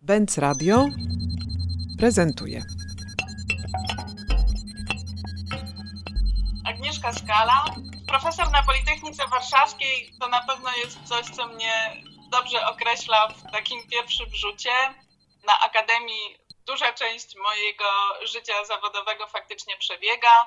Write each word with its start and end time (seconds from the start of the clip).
Benz 0.00 0.38
Radio 0.38 0.86
prezentuje. 1.98 2.62
Agnieszka 6.64 7.12
Skala, 7.12 7.64
profesor 8.06 8.50
na 8.50 8.62
Politechnice 8.62 9.28
Warszawskiej, 9.28 10.12
to 10.20 10.28
na 10.28 10.40
pewno 10.42 10.70
jest 10.76 10.98
coś, 11.04 11.26
co 11.26 11.46
mnie 11.46 12.02
dobrze 12.30 12.66
określa 12.66 13.28
w 13.28 13.52
takim 13.52 13.88
pierwszym 13.90 14.26
rzucie. 14.34 14.70
Na 15.46 15.60
Akademii 15.60 16.38
duża 16.66 16.92
część 16.92 17.36
mojego 17.36 17.84
życia 18.26 18.64
zawodowego 18.64 19.26
faktycznie 19.26 19.76
przebiega. 19.76 20.46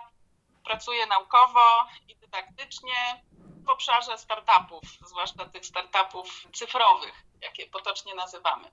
Pracuję 0.66 1.06
naukowo 1.06 1.88
i 2.08 2.16
dydaktycznie 2.16 3.24
w 3.66 3.70
obszarze 3.70 4.18
startupów, 4.18 4.84
zwłaszcza 5.06 5.46
tych 5.46 5.66
startupów 5.66 6.46
cyfrowych, 6.54 7.24
jakie 7.42 7.68
potocznie 7.68 8.16
nazywamy. 8.16 8.72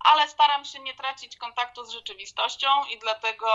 Ale 0.00 0.28
staram 0.28 0.64
się 0.64 0.78
nie 0.80 0.94
tracić 0.94 1.36
kontaktu 1.36 1.84
z 1.84 1.90
rzeczywistością 1.90 2.68
i 2.90 2.98
dlatego 2.98 3.48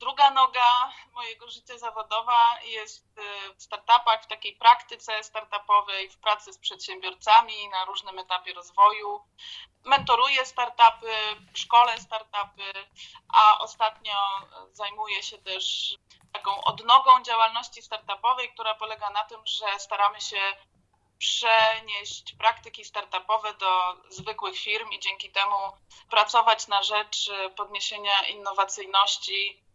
druga 0.00 0.30
noga 0.30 0.92
mojego 1.12 1.50
życia 1.50 1.78
zawodowa 1.78 2.60
jest 2.64 3.18
y, 3.18 3.54
w 3.54 3.62
startupach, 3.62 4.24
w 4.24 4.26
takiej 4.26 4.56
praktyce 4.56 5.24
startupowej, 5.24 6.10
w 6.10 6.18
pracy 6.18 6.52
z 6.52 6.58
przedsiębiorcami 6.58 7.68
na 7.68 7.84
różnym 7.84 8.18
etapie 8.18 8.54
rozwoju. 8.54 9.20
Mentoruję 9.84 10.46
startupy, 10.46 11.12
szkole 11.54 11.98
startupy, 11.98 12.72
a 13.34 13.58
ostatnio 13.58 14.18
zajmuję 14.72 15.22
się 15.22 15.38
też 15.38 15.96
taką 16.32 16.64
odnogą 16.64 17.22
działalności 17.22 17.82
startupowej, 17.82 18.52
która 18.52 18.74
polega 18.74 19.10
na 19.10 19.24
tym, 19.24 19.40
że 19.46 19.78
staramy 19.78 20.20
się 20.20 20.40
przenieść 21.18 22.34
praktyki 22.38 22.84
startupowe 22.84 23.54
do 23.54 23.96
zwykłych 24.08 24.58
firm 24.58 24.90
i 24.90 25.00
dzięki 25.00 25.30
temu 25.30 25.56
pracować 26.10 26.68
na 26.68 26.82
rzecz 26.82 27.30
podniesienia 27.56 28.26
innowacyjności 28.26 29.67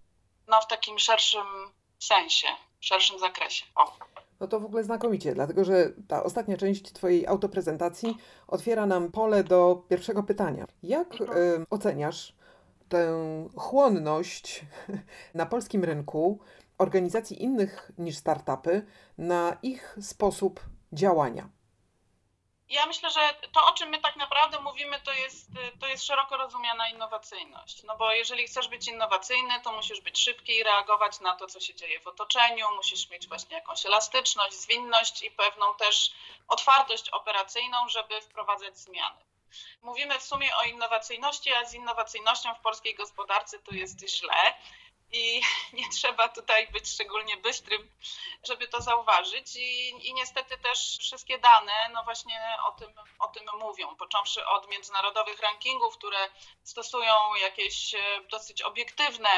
no, 0.48 0.62
w 0.62 0.68
takim 0.68 1.00
szerszym 1.00 1.46
sensie, 2.00 2.48
w 2.80 2.86
szerszym 2.86 3.20
zakresie. 3.20 3.66
O. 3.76 3.98
No 4.40 4.48
to 4.48 4.60
w 4.60 4.66
ogóle 4.66 4.84
znakomicie, 4.84 5.34
dlatego 5.34 5.66
że 5.66 5.92
ta 6.08 6.24
ostatnia 6.24 6.58
część 6.58 6.92
Twojej 6.92 7.28
autoprezentacji 7.28 8.18
otwiera 8.48 8.86
nam 8.86 9.12
pole 9.12 9.44
do 9.44 9.84
pierwszego 9.90 10.24
pytania. 10.24 10.66
Jak 10.84 11.22
y, 11.22 11.26
oceniasz 11.70 12.34
tę 12.90 13.14
chłonność 13.56 14.66
na 15.34 15.46
polskim 15.46 15.84
rynku 15.84 16.40
organizacji 16.78 17.44
innych 17.44 17.92
niż 17.98 18.18
startupy 18.18 18.86
na 19.18 19.58
ich 19.62 19.98
sposób 20.02 20.60
działania? 20.94 21.50
Ja 22.74 22.86
myślę, 22.86 23.12
że 23.12 23.34
to, 23.52 23.66
o 23.66 23.72
czym 23.74 23.90
my 23.90 24.00
tak 24.00 24.16
naprawdę 24.16 24.60
mówimy, 24.60 25.02
to 25.02 25.14
jest, 25.14 25.48
to 25.80 25.88
jest 25.88 26.06
szeroko 26.06 26.38
rozumiana 26.38 26.90
innowacyjność. 26.90 27.84
No 27.84 27.98
bo 27.98 28.12
jeżeli 28.12 28.48
chcesz 28.48 28.68
być 28.68 28.88
innowacyjny, 28.88 29.62
to 29.64 29.72
musisz 29.72 30.02
być 30.02 30.20
szybki 30.20 30.56
i 30.56 30.64
reagować 30.64 31.20
na 31.20 31.36
to, 31.36 31.48
co 31.48 31.60
się 31.60 31.76
dzieje 31.76 32.00
w 32.00 32.08
otoczeniu, 32.08 32.66
musisz 32.76 33.10
mieć 33.10 33.28
właśnie 33.28 33.56
jakąś 33.56 33.86
elastyczność, 33.86 34.54
zwinność 34.54 35.24
i 35.24 35.32
pewną 35.32 35.76
też 35.76 36.12
otwartość 36.48 37.10
operacyjną, 37.10 37.90
żeby 37.90 38.22
wprowadzać 38.22 38.78
zmiany. 38.78 39.26
Mówimy 39.82 40.20
w 40.20 40.24
sumie 40.24 40.58
o 40.58 40.64
innowacyjności, 40.64 41.54
a 41.54 41.66
z 41.66 41.74
innowacyjnością 41.74 42.56
w 42.56 42.60
polskiej 42.60 42.96
gospodarce 42.96 43.60
to 43.60 43.76
jest 43.76 44.10
źle 44.10 44.54
i 45.14 45.42
nie 45.74 45.90
trzeba 45.90 46.30
tutaj 46.30 46.68
być 46.68 46.90
szczególnie 46.90 47.38
bystrym, 47.38 47.90
żeby 48.44 48.68
to 48.68 48.82
zauważyć. 48.82 49.56
I, 49.56 49.90
I, 50.10 50.14
niestety 50.14 50.58
też 50.58 50.98
wszystkie 51.00 51.40
dane, 51.40 51.90
no 51.94 52.04
właśnie 52.04 52.58
o 52.68 52.72
tym, 52.72 52.94
o 53.20 53.28
tym 53.28 53.44
mówią, 53.60 53.96
począwszy 53.96 54.46
od 54.46 54.70
międzynarodowych 54.70 55.40
rankingów, 55.40 55.98
które 55.98 56.30
stosują 56.64 57.14
jakieś 57.42 57.96
e, 57.96 58.00
dosyć 58.32 58.62
obiektywne 58.62 59.30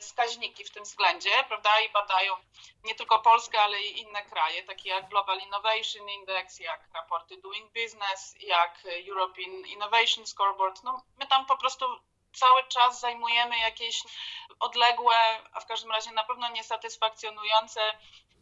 wskaźniki 0.00 0.64
w 0.64 0.70
tym 0.70 0.84
względzie, 0.84 1.30
prawda, 1.48 1.80
i 1.80 1.92
badają 1.92 2.36
nie 2.84 2.94
tylko 2.94 3.18
Polskę, 3.18 3.60
ale 3.60 3.82
i 3.82 4.00
inne 4.00 4.22
kraje, 4.22 4.62
takie 4.62 4.88
jak 4.88 5.08
Global 5.08 5.38
Innovation 5.38 6.08
Index, 6.08 6.58
jak 6.60 6.88
raporty 6.94 7.36
Doing 7.36 7.72
Business, 7.72 8.34
jak 8.40 8.82
European 9.08 9.66
Innovation 9.66 10.26
Scoreboard. 10.26 10.82
No, 10.82 11.02
my 11.18 11.26
tam 11.26 11.46
po 11.46 11.56
prostu 11.56 11.86
cały 12.34 12.64
czas 12.68 13.00
zajmujemy 13.00 13.58
jakieś 13.58 14.02
odległe, 14.60 15.16
a 15.52 15.60
w 15.60 15.66
każdym 15.66 15.90
razie 15.90 16.10
na 16.10 16.24
pewno 16.24 16.48
niesatysfakcjonujące 16.48 17.80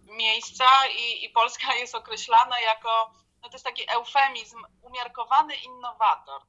miejsca 0.01 0.87
i, 0.87 1.25
i 1.25 1.31
Polska 1.31 1.75
jest 1.83 1.95
określana 1.95 2.61
jako, 2.61 3.11
no 3.43 3.49
to 3.49 3.55
jest 3.55 3.65
taki 3.65 3.91
eufemizm, 3.91 4.65
umiarkowany 4.83 5.55
innowator. 5.55 6.43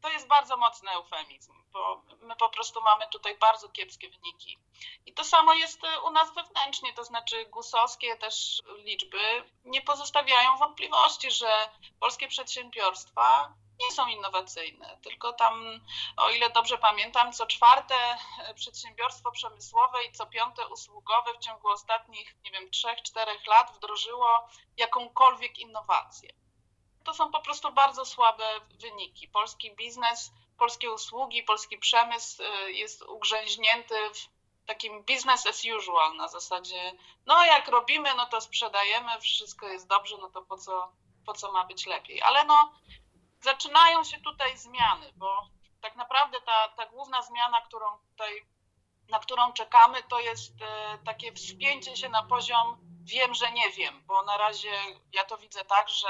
To 0.00 0.08
jest 0.08 0.26
bardzo 0.26 0.56
mocny 0.56 0.90
eufemizm, 0.90 1.52
bo 1.72 2.02
my 2.20 2.36
po 2.36 2.48
prostu 2.48 2.82
mamy 2.82 3.08
tutaj 3.08 3.36
bardzo 3.38 3.68
kiepskie 3.68 4.10
wyniki. 4.10 4.58
I 5.06 5.12
to 5.12 5.24
samo 5.24 5.54
jest 5.54 5.80
u 6.06 6.10
nas 6.10 6.34
wewnętrznie, 6.34 6.92
to 6.92 7.04
znaczy 7.04 7.44
gusowskie 7.44 8.16
też 8.16 8.62
liczby 8.76 9.44
nie 9.64 9.82
pozostawiają 9.82 10.56
wątpliwości, 10.56 11.30
że 11.30 11.70
polskie 12.00 12.28
przedsiębiorstwa 12.28 13.54
nie 13.80 13.90
są 13.92 14.08
innowacyjne, 14.08 14.98
tylko 15.02 15.32
tam, 15.32 15.80
o 16.16 16.30
ile 16.30 16.50
dobrze 16.50 16.78
pamiętam, 16.78 17.32
co 17.32 17.46
czwarte 17.46 17.94
przedsiębiorstwo 18.54 19.30
przemysłowe 19.30 20.04
i 20.04 20.12
co 20.12 20.26
piąte 20.26 20.68
usługowe 20.68 21.32
w 21.34 21.44
ciągu 21.44 21.68
ostatnich, 21.68 22.36
nie 22.44 22.50
wiem, 22.50 22.70
trzech, 22.70 23.02
czterech 23.02 23.46
lat 23.46 23.72
wdrożyło 23.76 24.48
jakąkolwiek 24.76 25.58
innowację. 25.58 26.32
To 27.04 27.14
są 27.14 27.30
po 27.30 27.40
prostu 27.40 27.72
bardzo 27.72 28.04
słabe 28.04 28.44
wyniki. 28.70 29.28
Polski 29.28 29.76
biznes, 29.76 30.32
polskie 30.58 30.92
usługi, 30.92 31.42
polski 31.42 31.78
przemysł 31.78 32.42
y, 32.42 32.72
jest 32.72 33.02
ugrzęźnięty 33.02 33.94
w 34.14 34.28
takim 34.66 35.04
business 35.04 35.46
as 35.46 35.62
usual 35.78 36.16
na 36.16 36.28
zasadzie, 36.28 36.92
no 37.26 37.44
jak 37.44 37.68
robimy, 37.68 38.14
no 38.14 38.26
to 38.26 38.40
sprzedajemy, 38.40 39.20
wszystko 39.20 39.68
jest 39.68 39.86
dobrze, 39.86 40.16
no 40.20 40.30
to 40.30 40.42
po 40.42 40.56
co, 40.56 40.92
po 41.26 41.34
co 41.34 41.52
ma 41.52 41.64
być 41.64 41.86
lepiej. 41.86 42.22
Ale 42.22 42.44
no, 42.44 42.72
zaczynają 43.40 44.04
się 44.04 44.20
tutaj 44.20 44.58
zmiany, 44.58 45.12
bo 45.16 45.48
tak 45.80 45.96
naprawdę 45.96 46.40
ta, 46.40 46.68
ta 46.68 46.86
główna 46.86 47.22
zmiana, 47.22 47.60
którą 47.60 47.86
tutaj, 48.10 48.46
na 49.08 49.18
którą 49.18 49.52
czekamy, 49.52 50.02
to 50.02 50.20
jest 50.20 50.62
e, 50.62 50.98
takie 51.04 51.32
wspięcie 51.32 51.96
się 51.96 52.08
na 52.08 52.22
poziom 52.22 52.78
wiem, 53.02 53.34
że 53.34 53.52
nie 53.52 53.70
wiem, 53.70 54.02
bo 54.06 54.22
na 54.22 54.36
razie 54.36 54.70
ja 55.12 55.24
to 55.24 55.38
widzę 55.38 55.64
tak, 55.64 55.88
że 55.88 56.08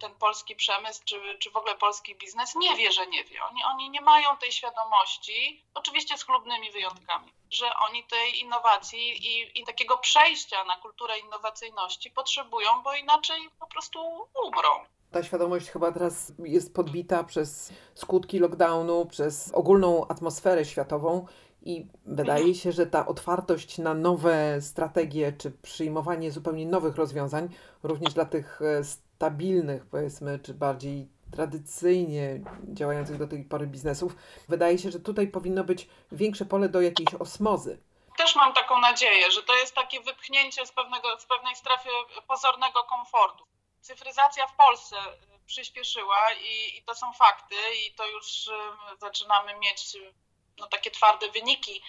ten 0.00 0.14
polski 0.14 0.56
przemysł, 0.56 1.02
czy, 1.04 1.38
czy 1.38 1.50
w 1.50 1.56
ogóle 1.56 1.74
polski 1.74 2.14
biznes 2.14 2.54
nie 2.54 2.76
wie, 2.76 2.92
że 2.92 3.06
nie 3.06 3.24
wie. 3.24 3.44
Oni, 3.44 3.64
oni 3.64 3.90
nie 3.90 4.00
mają 4.00 4.36
tej 4.36 4.52
świadomości, 4.52 5.64
oczywiście 5.74 6.18
z 6.18 6.24
chlubnymi 6.24 6.70
wyjątkami, 6.70 7.32
że 7.50 7.76
oni 7.76 8.04
tej 8.04 8.40
innowacji 8.40 9.26
i, 9.26 9.60
i 9.60 9.64
takiego 9.64 9.98
przejścia 9.98 10.64
na 10.64 10.76
kulturę 10.76 11.18
innowacyjności 11.18 12.10
potrzebują, 12.10 12.82
bo 12.82 12.94
inaczej 12.94 13.50
po 13.60 13.66
prostu 13.66 14.28
umrą. 14.44 14.86
Ta 15.12 15.22
świadomość 15.22 15.70
chyba 15.70 15.92
teraz 15.92 16.32
jest 16.38 16.74
podbita 16.74 17.24
przez 17.24 17.72
skutki 17.94 18.38
lockdownu, 18.38 19.06
przez 19.06 19.50
ogólną 19.54 20.08
atmosferę 20.08 20.64
światową 20.64 21.26
i 21.62 21.86
wydaje 22.06 22.54
się, 22.54 22.72
że 22.72 22.86
ta 22.86 23.06
otwartość 23.06 23.78
na 23.78 23.94
nowe 23.94 24.60
strategie 24.60 25.32
czy 25.38 25.50
przyjmowanie 25.50 26.30
zupełnie 26.30 26.66
nowych 26.66 26.96
rozwiązań, 26.96 27.48
również 27.82 28.14
dla 28.14 28.24
tych 28.24 28.62
e, 28.62 28.84
stabilnych, 28.84 29.86
powiedzmy, 29.86 30.38
czy 30.38 30.54
bardziej 30.54 31.08
tradycyjnie 31.32 32.40
działających 32.64 33.18
do 33.18 33.26
tej 33.26 33.44
pory 33.44 33.66
biznesów, 33.66 34.16
wydaje 34.48 34.78
się, 34.78 34.90
że 34.90 35.00
tutaj 35.00 35.28
powinno 35.28 35.64
być 35.64 35.88
większe 36.12 36.44
pole 36.44 36.68
do 36.68 36.80
jakiejś 36.80 37.14
osmozy. 37.14 37.78
Też 38.16 38.36
mam 38.36 38.52
taką 38.52 38.80
nadzieję, 38.80 39.30
że 39.30 39.42
to 39.42 39.56
jest 39.56 39.74
takie 39.74 40.00
wypchnięcie 40.00 40.66
z, 40.66 40.72
pewnego, 40.72 41.20
z 41.20 41.26
pewnej 41.26 41.56
strefy 41.56 41.88
pozornego 42.28 42.84
komfortu 42.84 43.51
cyfryzacja 43.82 44.46
w 44.46 44.56
Polsce 44.56 44.96
y, 44.96 45.46
przyspieszyła 45.46 46.32
i, 46.32 46.78
i 46.78 46.82
to 46.82 46.94
są 46.94 47.12
fakty 47.12 47.54
i 47.86 47.94
to 47.94 48.06
już 48.06 48.46
y, 48.46 48.52
zaczynamy 49.00 49.58
mieć 49.58 49.94
y, 49.94 50.14
no, 50.58 50.66
takie 50.66 50.90
twarde 50.90 51.30
wyniki 51.30 51.82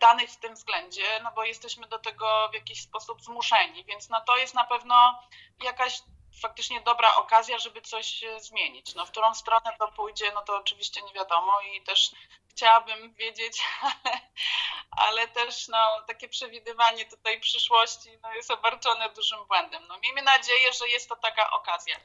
danych 0.00 0.30
w 0.30 0.36
tym 0.36 0.54
względzie, 0.54 1.20
no 1.22 1.32
bo 1.34 1.44
jesteśmy 1.44 1.86
do 1.86 1.98
tego 1.98 2.48
w 2.48 2.54
jakiś 2.54 2.82
sposób 2.82 3.22
zmuszeni, 3.22 3.84
więc 3.84 4.08
no, 4.08 4.20
to 4.20 4.36
jest 4.36 4.54
na 4.54 4.64
pewno 4.64 5.22
jakaś 5.62 6.02
faktycznie 6.42 6.80
dobra 6.80 7.16
okazja, 7.16 7.58
żeby 7.58 7.82
coś 7.82 8.24
zmienić. 8.38 8.94
No, 8.94 9.06
w 9.06 9.10
którą 9.10 9.34
stronę 9.34 9.76
to 9.78 9.88
pójdzie, 9.88 10.32
no 10.34 10.42
to 10.42 10.56
oczywiście 10.56 11.02
nie 11.02 11.12
wiadomo 11.12 11.60
i 11.60 11.82
też 11.82 12.10
chciałabym 12.50 13.14
wiedzieć, 13.14 13.62
ale, 13.82 14.20
ale 14.90 15.28
też 15.28 15.68
no, 15.68 16.02
takie 16.06 16.28
przewidywanie 16.28 17.06
tutaj 17.06 17.40
przyszłości 17.40 18.18
no, 18.22 18.32
jest 18.32 18.50
obarczone 18.50 19.10
dużym 19.10 19.46
błędem. 19.46 19.86
No, 19.88 19.98
miejmy 19.98 20.22
nadzieję, 20.22 20.72
że 20.72 20.88
jest 20.88 21.08
to 21.08 21.16
taka 21.16 21.50
okazja. 21.50 21.96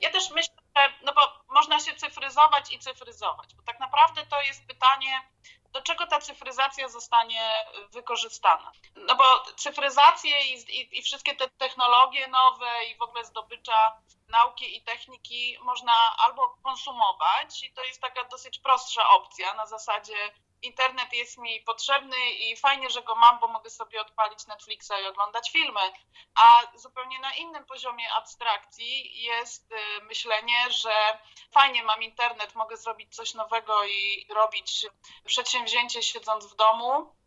Ja 0.00 0.10
też 0.10 0.30
myślę, 0.30 0.54
że 0.76 0.92
no 1.02 1.12
bo 1.12 1.54
można 1.54 1.80
się 1.80 1.94
cyfryzować 1.94 2.72
i 2.72 2.78
cyfryzować, 2.78 3.54
bo 3.54 3.62
tak 3.62 3.80
naprawdę 3.80 4.26
to 4.26 4.42
jest 4.42 4.66
pytanie, 4.66 5.22
do 5.72 5.82
czego 5.82 6.06
ta 6.06 6.20
cyfryzacja 6.20 6.88
zostanie 6.88 7.64
wykorzystana. 7.90 8.72
No 8.96 9.14
bo 9.14 9.24
cyfryzację 9.56 10.40
i, 10.40 10.80
i, 10.80 10.98
i, 10.98 11.02
wszystkie 11.02 11.36
te 11.36 11.48
technologie 11.48 12.28
nowe 12.28 12.84
i 12.84 12.96
w 12.96 13.02
ogóle 13.02 13.24
zdobycza 13.24 13.96
nauki 14.28 14.76
i 14.76 14.82
techniki 14.82 15.58
można 15.62 15.92
albo 16.18 16.56
konsumować 16.62 17.64
i 17.64 17.72
to 17.72 17.84
jest 17.84 18.00
taka 18.00 18.24
dosyć 18.24 18.58
prostsza 18.58 19.08
opcja 19.08 19.54
na 19.54 19.66
zasadzie 19.66 20.14
internet 20.62 21.12
jest 21.12 21.38
mi 21.38 21.60
potrzebny 21.60 22.30
i 22.30 22.56
fajnie, 22.56 22.90
że 22.90 23.02
go 23.02 23.14
mam, 23.14 23.38
bo 23.38 23.48
mogę 23.48 23.70
sobie 23.70 24.00
odpalić 24.00 24.46
Netflixa 24.46 24.92
i 25.02 25.06
oglądać 25.06 25.50
filmy. 25.50 25.80
A 26.34 26.62
zupełnie 26.74 27.18
na 27.18 27.34
innym 27.34 27.64
poziomie 27.64 28.12
abstrakcji 28.12 29.22
jest 29.22 29.72
y, 29.72 30.04
myślenie, 30.04 30.70
że 30.70 31.18
fajnie 31.52 31.82
mam 31.82 32.02
internet, 32.02 32.54
mogę 32.54 32.76
zrobić 32.76 33.16
coś 33.16 33.34
nowego 33.34 33.84
i 33.84 34.26
robić 34.28 34.86
przedsięwzięcie 35.26 36.02
siedząc 36.02 36.46
w 36.46 36.56
domu. 36.56 37.20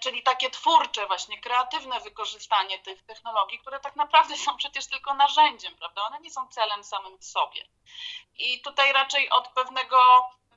Czyli 0.00 0.22
takie 0.22 0.50
twórcze, 0.50 1.06
właśnie 1.06 1.40
kreatywne 1.40 2.00
wykorzystanie 2.00 2.78
tych 2.78 3.02
technologii, 3.02 3.58
które 3.58 3.80
tak 3.80 3.96
naprawdę 3.96 4.36
są 4.36 4.56
przecież 4.56 4.86
tylko 4.86 5.14
narzędziem, 5.14 5.76
prawda? 5.76 6.02
One 6.02 6.20
nie 6.20 6.30
są 6.30 6.48
celem 6.48 6.84
samym 6.84 7.18
w 7.18 7.24
sobie. 7.24 7.66
I 8.38 8.60
tutaj 8.60 8.92
raczej 8.92 9.30
od 9.30 9.48
pewnego 9.48 9.96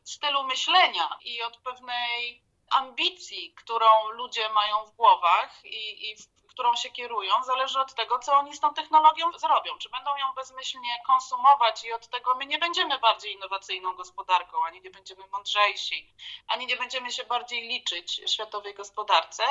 stylu 0.06 0.44
myślenia 0.44 1.18
i 1.22 1.44
od 1.44 1.58
pewnej 1.58 2.44
ambicji, 2.72 3.54
którą 3.54 4.10
ludzie 4.10 4.50
mają 4.50 4.86
w 4.86 4.92
głowach 4.92 5.66
i, 5.66 6.12
i 6.12 6.16
w 6.16 6.34
którą 6.54 6.76
się 6.76 6.90
kierują, 6.90 7.44
zależy 7.44 7.80
od 7.80 7.94
tego, 7.94 8.20
co 8.20 8.34
oni 8.34 8.56
z 8.56 8.60
tą 8.60 8.74
technologią 8.74 9.32
zrobią. 9.38 9.78
Czy 9.78 9.90
będą 9.90 10.18
ją 10.18 10.34
bezmyślnie 10.34 10.98
konsumować 11.06 11.84
i 11.84 11.94
od 11.94 12.08
tego 12.08 12.36
my 12.36 12.46
nie 12.46 12.60
będziemy 12.60 13.00
bardziej 13.00 13.34
innowacyjną 13.34 13.96
gospodarką, 13.96 14.66
ani 14.66 14.82
nie 14.82 14.90
będziemy 14.90 15.28
mądrzejsi, 15.28 16.14
ani 16.48 16.66
nie 16.66 16.78
będziemy 16.78 17.12
się 17.12 17.24
bardziej 17.24 17.68
liczyć 17.68 18.22
światowej 18.28 18.74
gospodarce, 18.74 19.44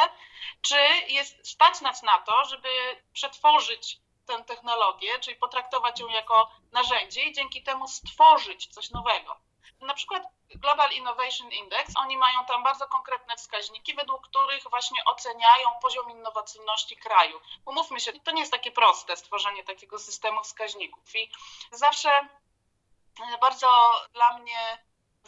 czy 0.61 0.77
jest 1.09 1.49
stać 1.49 1.81
nas 1.81 2.03
na 2.03 2.19
to, 2.19 2.45
żeby 2.45 2.69
przetworzyć 3.13 3.99
tę 4.27 4.45
technologię, 4.45 5.19
czyli 5.21 5.37
potraktować 5.37 6.01
ją 6.01 6.09
jako 6.09 6.51
narzędzie 6.73 7.23
i 7.23 7.33
dzięki 7.33 7.63
temu 7.63 7.89
stworzyć 7.89 8.67
coś 8.67 8.91
nowego. 8.91 9.52
Na 9.83 9.95
przykład 9.95 10.23
Global 10.55 10.93
Innovation 10.93 11.53
Index, 11.53 11.93
oni 11.97 12.17
mają 12.17 12.45
tam 12.45 12.63
bardzo 12.63 12.89
konkretne 12.89 13.37
wskaźniki, 13.37 13.95
według 13.95 14.29
których 14.29 14.71
właśnie 14.71 15.05
oceniają 15.05 15.69
poziom 15.83 16.11
innowacyjności 16.11 16.97
kraju. 16.97 17.41
Umówmy 17.67 18.01
się, 18.01 18.13
to 18.13 18.31
nie 18.31 18.41
jest 18.41 18.53
takie 18.53 18.73
proste 18.73 19.17
stworzenie 19.17 19.65
takiego 19.65 19.99
systemu 19.99 20.43
wskaźników 20.43 21.17
i 21.17 21.31
zawsze 21.71 22.11
e, 22.11 23.39
bardzo 23.41 23.93
dla 24.13 24.39
mnie 24.39 24.79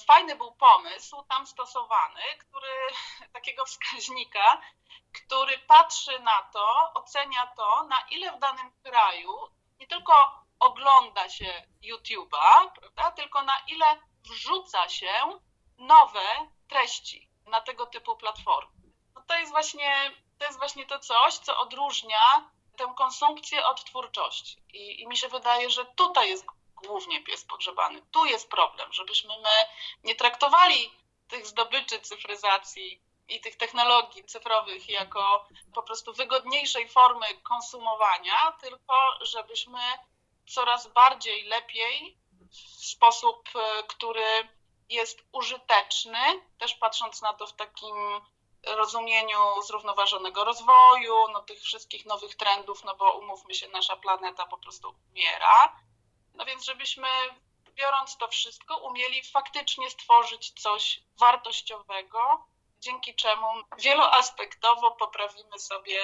fajny 0.06 0.36
był 0.36 0.52
pomysł 0.52 1.22
tam 1.22 1.46
stosowany, 1.46 2.22
który 2.38 2.72
takiego 3.36 3.64
wskaźnika, 3.64 4.60
który 5.12 5.58
patrzy 5.58 6.20
na 6.20 6.42
to, 6.52 6.92
ocenia 6.94 7.46
to, 7.56 7.84
na 7.84 8.00
ile 8.10 8.32
w 8.32 8.38
danym 8.38 8.72
kraju 8.82 9.38
nie 9.80 9.86
tylko 9.86 10.44
ogląda 10.60 11.28
się 11.28 11.66
YouTube'a, 11.82 12.70
prawda, 12.70 13.10
tylko 13.10 13.42
na 13.42 13.58
ile 13.66 13.98
wrzuca 14.24 14.88
się 14.88 15.38
nowe 15.78 16.48
treści 16.68 17.30
na 17.46 17.60
tego 17.60 17.86
typu 17.86 18.16
platformy. 18.16 18.72
No 19.14 19.22
to, 19.26 19.34
jest 19.34 19.52
właśnie, 19.52 20.12
to 20.38 20.44
jest 20.44 20.58
właśnie 20.58 20.86
to 20.86 20.98
coś, 20.98 21.34
co 21.34 21.58
odróżnia 21.58 22.50
tę 22.76 22.94
konsumpcję 22.96 23.66
od 23.66 23.84
twórczości. 23.84 24.62
I, 24.72 25.02
I 25.02 25.08
mi 25.08 25.16
się 25.16 25.28
wydaje, 25.28 25.70
że 25.70 25.84
tutaj 25.84 26.28
jest 26.28 26.46
głównie 26.86 27.24
pies 27.24 27.44
pogrzebany. 27.44 28.02
Tu 28.10 28.24
jest 28.24 28.50
problem, 28.50 28.92
żebyśmy 28.92 29.38
my 29.38 29.68
nie 30.04 30.14
traktowali 30.14 30.90
tych 31.28 31.46
zdobyczy 31.46 32.00
cyfryzacji 32.00 33.02
i 33.28 33.40
tych 33.40 33.56
technologii 33.56 34.24
cyfrowych 34.24 34.88
jako 34.88 35.48
po 35.74 35.82
prostu 35.82 36.12
wygodniejszej 36.12 36.88
formy 36.88 37.26
konsumowania, 37.42 38.52
tylko 38.60 38.94
żebyśmy 39.20 39.80
coraz 40.46 40.86
bardziej 40.86 41.44
lepiej 41.44 42.18
w 42.54 42.84
sposób, 42.84 43.48
e, 43.54 43.82
który 43.82 44.48
jest 44.88 45.18
użyteczny, 45.32 46.18
też 46.58 46.74
patrząc 46.74 47.22
na 47.22 47.32
to 47.32 47.46
w 47.46 47.52
takim 47.52 47.96
rozumieniu 48.66 49.62
zrównoważonego 49.66 50.44
rozwoju, 50.44 51.28
no 51.32 51.42
tych 51.42 51.60
wszystkich 51.60 52.06
nowych 52.06 52.34
trendów, 52.34 52.84
no 52.84 52.96
bo 52.96 53.18
umówmy 53.18 53.54
się, 53.54 53.68
nasza 53.68 53.96
planeta 53.96 54.46
po 54.46 54.58
prostu 54.58 54.94
umiera. 55.10 55.76
No 56.34 56.44
więc 56.44 56.64
żebyśmy 56.64 57.08
biorąc 57.74 58.16
to 58.16 58.28
wszystko, 58.28 58.76
umieli 58.76 59.22
faktycznie 59.22 59.90
stworzyć 59.90 60.52
coś 60.62 61.00
wartościowego, 61.20 62.46
dzięki 62.80 63.14
czemu 63.14 63.46
wieloaspektowo 63.78 64.90
poprawimy 64.90 65.58
sobie 65.58 66.00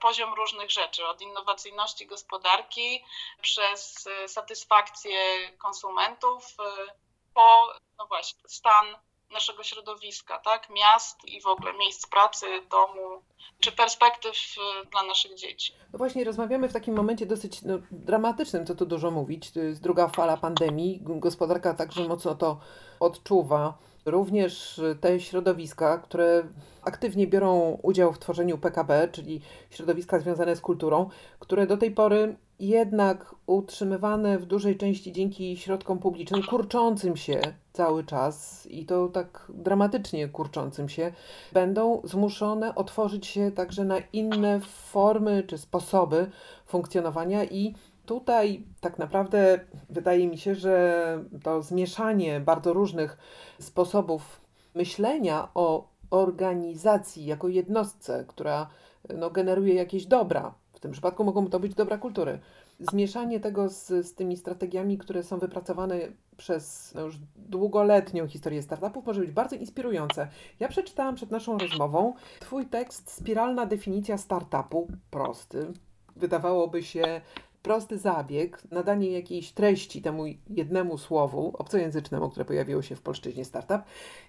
poziom 0.00 0.34
różnych 0.34 0.70
rzeczy, 0.70 1.06
od 1.06 1.20
innowacyjności 1.20 2.06
gospodarki 2.06 3.04
przez 3.42 4.06
y, 4.06 4.28
satysfakcję 4.28 5.18
konsumentów, 5.58 6.44
y, 6.44 6.90
po 7.34 7.72
no 7.98 8.06
właśnie, 8.06 8.40
stan 8.48 8.86
naszego 9.30 9.62
środowiska, 9.62 10.38
tak? 10.38 10.70
miast 10.70 11.24
i 11.24 11.40
w 11.40 11.46
ogóle 11.46 11.72
miejsc 11.72 12.06
pracy, 12.06 12.46
domu, 12.70 13.22
czy 13.60 13.72
perspektyw 13.72 14.34
y, 14.34 14.86
dla 14.90 15.02
naszych 15.02 15.34
dzieci. 15.34 15.72
No 15.92 15.98
właśnie, 15.98 16.24
rozmawiamy 16.24 16.68
w 16.68 16.72
takim 16.72 16.94
momencie 16.94 17.26
dosyć 17.26 17.62
no, 17.62 17.78
dramatycznym, 17.90 18.66
co 18.66 18.74
tu 18.74 18.86
dużo 18.86 19.10
mówić. 19.10 19.52
To 19.52 19.60
jest 19.60 19.82
druga 19.82 20.08
fala 20.08 20.36
pandemii. 20.36 21.00
Gospodarka 21.02 21.74
także 21.74 22.08
mocno 22.08 22.34
to 22.34 22.60
odczuwa. 23.00 23.78
Również 24.06 24.80
te 25.00 25.20
środowiska, 25.20 25.98
które 25.98 26.42
aktywnie 26.82 27.26
biorą 27.26 27.78
udział 27.82 28.12
w 28.12 28.18
tworzeniu 28.18 28.58
PKB, 28.58 29.08
czyli 29.12 29.40
środowiska 29.70 30.18
związane 30.18 30.56
z 30.56 30.60
kulturą, 30.60 31.08
które 31.38 31.66
do 31.66 31.76
tej 31.76 31.90
pory 31.90 32.36
jednak 32.60 33.34
utrzymywane 33.46 34.38
w 34.38 34.46
dużej 34.46 34.76
części 34.76 35.12
dzięki 35.12 35.56
środkom 35.56 35.98
publicznym, 35.98 36.42
kurczącym 36.42 37.16
się 37.16 37.40
cały 37.72 38.04
czas 38.04 38.66
i 38.66 38.86
to 38.86 39.08
tak 39.08 39.52
dramatycznie 39.54 40.28
kurczącym 40.28 40.88
się, 40.88 41.12
będą 41.52 42.00
zmuszone 42.04 42.74
otworzyć 42.74 43.26
się 43.26 43.50
także 43.50 43.84
na 43.84 43.98
inne 44.12 44.60
formy 44.60 45.42
czy 45.46 45.58
sposoby 45.58 46.30
funkcjonowania 46.66 47.44
i 47.44 47.74
tutaj 48.06 48.64
tak 48.80 48.98
naprawdę 48.98 49.60
wydaje 49.90 50.28
mi 50.28 50.38
się, 50.38 50.54
że 50.54 51.24
to 51.42 51.62
zmieszanie 51.62 52.40
bardzo 52.40 52.72
różnych 52.72 53.18
sposobów 53.60 54.40
myślenia 54.74 55.48
o 55.54 55.88
organizacji 56.10 57.26
jako 57.26 57.48
jednostce, 57.48 58.24
która 58.28 58.68
no, 59.14 59.30
generuje 59.30 59.74
jakieś 59.74 60.06
dobra, 60.06 60.54
w 60.72 60.80
tym 60.80 60.92
przypadku 60.92 61.24
mogą 61.24 61.46
to 61.46 61.60
być 61.60 61.74
dobra 61.74 61.98
kultury. 61.98 62.38
Zmieszanie 62.80 63.40
tego 63.40 63.68
z, 63.68 63.86
z 63.86 64.14
tymi 64.14 64.36
strategiami, 64.36 64.98
które 64.98 65.22
są 65.22 65.38
wypracowane 65.38 65.98
przez 66.36 66.94
no, 66.94 67.00
już 67.00 67.18
długoletnią 67.36 68.28
historię 68.28 68.62
startupów, 68.62 69.06
może 69.06 69.20
być 69.20 69.30
bardzo 69.30 69.56
inspirujące. 69.56 70.28
Ja 70.60 70.68
przeczytałam 70.68 71.14
przed 71.14 71.30
naszą 71.30 71.58
rozmową 71.58 72.14
Twój 72.40 72.66
tekst 72.66 73.10
Spiralna 73.10 73.66
definicja 73.66 74.18
startupu, 74.18 74.88
prosty. 75.10 75.72
Wydawałoby 76.16 76.82
się 76.82 77.20
prosty 77.66 77.98
zabieg, 77.98 78.62
nadanie 78.70 79.10
jakiejś 79.10 79.52
treści 79.52 80.02
temu 80.02 80.24
jednemu 80.50 80.98
słowu 80.98 81.52
obcojęzycznemu, 81.58 82.30
które 82.30 82.44
pojawiło 82.44 82.82
się 82.82 82.96
w 82.96 83.02
polszczyźnie 83.02 83.44
startup, 83.44 83.82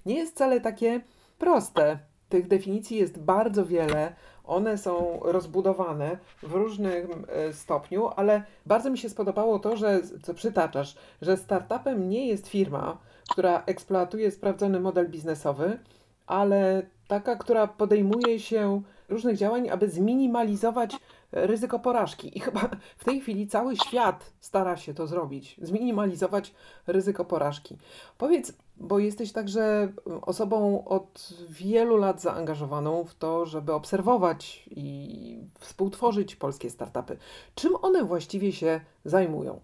nie 0.06 0.16
jest 0.16 0.34
wcale 0.34 0.62
takie 0.62 1.02
proste. 1.38 2.00
Tych 2.30 2.48
definicji 2.48 2.98
jest 2.98 3.20
bardzo 3.20 3.66
wiele, 3.66 4.16
one 4.44 4.78
są 4.78 5.20
rozbudowane 5.24 6.18
w 6.44 6.54
różnym 6.54 7.26
e, 7.28 7.54
stopniu, 7.54 8.10
ale 8.16 8.44
bardzo 8.66 8.90
mi 8.90 8.98
się 8.98 9.10
spodobało 9.10 9.60
to, 9.60 9.78
że 9.78 10.00
co 10.24 10.34
przytaczasz, 10.34 10.98
że 11.22 11.38
startupem 11.38 12.10
nie 12.10 12.28
jest 12.28 12.48
firma, 12.48 12.98
która 13.30 13.64
eksploatuje 13.66 14.32
sprawdzony 14.32 14.80
model 14.80 15.10
biznesowy, 15.10 15.80
ale 16.28 16.82
taka, 17.08 17.36
która 17.36 17.68
podejmuje 17.68 18.40
się 18.40 18.82
różnych 19.10 19.38
działań, 19.38 19.70
aby 19.70 19.90
zminimalizować 19.90 20.96
ryzyko 21.32 21.80
porażki. 21.80 22.38
I 22.38 22.40
chyba 22.40 22.70
w 22.98 23.04
tej 23.04 23.22
chwili 23.22 23.48
cały 23.48 23.76
świat 23.76 24.34
stara 24.40 24.78
się 24.78 24.94
to 24.94 25.08
zrobić, 25.08 25.60
zminimalizować 25.62 26.54
ryzyko 26.88 27.26
porażki. 27.26 27.78
Powiedz, 28.18 28.54
bo 28.78 29.00
jesteś 29.00 29.32
także 29.32 29.94
osobą 30.22 30.86
od 30.86 31.34
wielu 31.50 31.98
lat 31.98 32.22
zaangażowaną 32.22 33.04
w 33.04 33.16
to, 33.16 33.46
żeby 33.46 33.74
obserwować 33.74 34.70
i 34.72 35.40
współtworzyć 35.60 36.36
polskie 36.36 36.70
startupy. 36.70 37.18
Czym 37.56 37.76
one 37.82 38.04
właściwie 38.04 38.52
się 38.52 38.82
zajmują? 39.06 39.60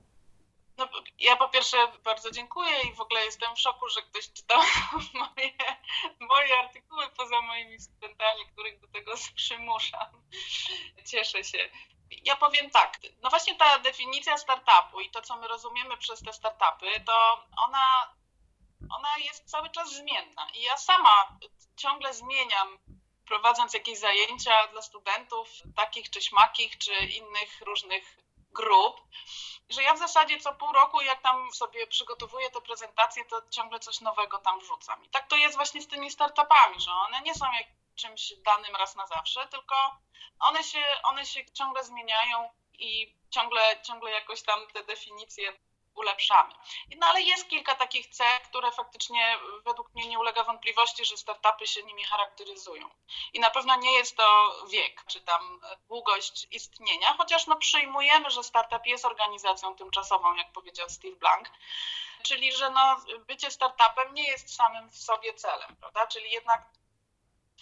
No, 0.78 0.90
ja 1.20 1.36
po 1.36 1.50
pierwsze 1.50 1.78
bardzo 2.04 2.32
dziękuję 2.32 2.82
i 2.82 2.94
w 2.94 3.02
ogóle 3.02 3.26
jestem 3.26 3.56
w 3.56 3.60
szoku, 3.60 3.90
że 3.90 4.02
ktoś 4.02 4.34
czytał 4.34 4.62
moje, 5.14 5.52
moje 6.20 6.58
artykuły 6.58 7.10
poza 7.10 7.42
moimi 7.42 7.80
studentami, 7.80 8.48
których 8.52 8.80
do 8.80 8.88
tego 8.88 9.14
przymuszam. 9.36 10.24
Cieszę 11.06 11.44
się. 11.44 11.70
Ja 12.24 12.36
powiem 12.36 12.70
tak, 12.70 13.00
no 13.22 13.30
właśnie 13.30 13.56
ta 13.56 13.80
definicja 13.80 14.38
startupu 14.38 15.02
i 15.02 15.10
to, 15.10 15.22
co 15.22 15.38
my 15.38 15.48
rozumiemy 15.48 15.98
przez 15.98 16.24
te 16.24 16.34
startupy, 16.34 17.00
to 17.06 17.46
ona, 17.68 18.14
ona 18.98 19.18
jest 19.18 19.50
cały 19.50 19.70
czas 19.70 19.94
zmienna. 19.94 20.48
I 20.54 20.62
ja 20.62 20.78
sama 20.78 21.38
ciągle 21.76 22.14
zmieniam, 22.14 22.80
prowadząc 23.28 23.74
jakieś 23.74 24.00
zajęcia 24.00 24.68
dla 24.68 24.82
studentów, 24.82 25.50
takich 25.76 26.10
czy 26.10 26.22
śmakich, 26.22 26.78
czy 26.78 26.94
innych 26.94 27.62
różnych 27.62 28.23
grup, 28.56 29.02
że 29.70 29.84
ja 29.84 29.94
w 29.94 30.00
zasadzie 30.00 30.40
co 30.40 30.56
pół 30.56 30.74
roku, 30.74 31.02
jak 31.02 31.22
tam 31.22 31.54
sobie 31.54 31.88
przygotowuję 31.88 32.50
te 32.50 32.62
prezentacje, 32.62 33.26
to 33.26 33.42
ciągle 33.50 33.80
coś 33.80 34.02
nowego 34.02 34.38
tam 34.38 34.60
wrzucam. 34.60 35.06
I 35.06 35.10
tak 35.10 35.28
to 35.28 35.36
jest 35.36 35.56
właśnie 35.56 35.82
z 35.82 35.88
tymi 35.88 36.12
startupami, 36.12 36.82
że 36.82 36.92
one 36.92 37.22
nie 37.22 37.36
są 37.36 37.46
jak 37.46 37.68
czymś 37.96 38.34
danym 38.46 38.76
raz 38.76 38.96
na 38.96 39.08
zawsze, 39.08 39.48
tylko 39.48 39.76
one 40.40 40.64
się, 40.64 40.84
one 41.04 41.26
się 41.26 41.46
ciągle 41.46 41.84
zmieniają 41.84 42.50
i 42.80 43.16
ciągle, 43.30 43.82
ciągle 43.82 44.12
jakoś 44.12 44.44
tam 44.44 44.68
te 44.74 44.84
definicje 44.84 45.54
ulepszamy. 45.96 46.54
No 46.98 47.08
ale 47.08 47.22
jest 47.22 47.50
kilka 47.50 47.76
takich 47.76 48.08
cech, 48.08 48.42
które 48.42 48.72
faktycznie 48.72 49.38
według 49.66 49.94
mnie 49.94 50.08
nie 50.08 50.20
ulega 50.20 50.44
wątpliwości, 50.44 51.06
że 51.06 51.18
startupy 51.18 51.68
się 51.68 51.84
nimi 51.84 52.04
charakteryzują. 52.04 52.90
I 53.34 53.40
na 53.40 53.50
pewno 53.50 53.76
nie 53.76 53.92
jest 53.92 54.18
to 54.18 54.56
wiek, 54.70 55.04
czy 55.08 55.22
tam 55.22 55.62
długość 55.88 56.48
istnienia, 56.52 57.16
chociaż 57.18 57.48
no 57.48 57.56
przyjmujemy, 57.56 58.32
że 58.32 58.44
startup 58.44 58.86
jest 58.86 59.06
organizacją 59.06 59.76
tymczasową, 59.76 60.36
jak 60.36 60.52
powiedział 60.52 60.90
Steve 60.90 61.16
Blank, 61.16 61.50
czyli 62.24 62.54
że 62.54 62.70
no 62.70 62.96
bycie 63.28 63.52
startupem 63.52 64.14
nie 64.14 64.24
jest 64.24 64.56
samym 64.56 64.90
w 64.90 64.98
sobie 64.98 65.34
celem, 65.34 65.76
prawda? 65.76 66.08
Czyli 66.08 66.32
jednak 66.32 66.66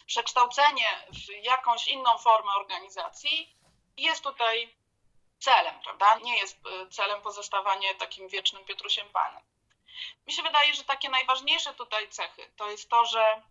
przekształcenie 0.05 1.05
w 1.09 1.43
jakąś 1.43 1.87
inną 1.87 2.17
formę 2.17 2.51
organizacji 2.59 3.55
jest 3.97 4.23
tutaj 4.23 4.80
celem, 5.41 5.79
prawda? 5.83 6.15
Nie 6.15 6.37
jest 6.37 6.57
y, 6.65 6.89
celem 6.89 7.21
pozostawanie 7.21 7.95
takim 7.95 8.27
wiecznym 8.27 8.65
Piotrusiem 8.65 9.09
Panem. 9.09 9.43
Mi 10.27 10.33
się 10.33 10.43
wydaje, 10.43 10.73
że 10.73 10.83
takie 10.83 11.09
najważniejsze 11.09 11.73
tutaj 11.73 12.09
cechy 12.09 12.51
to 12.57 12.69
jest 12.69 12.89
to, 12.89 13.05
że 13.05 13.41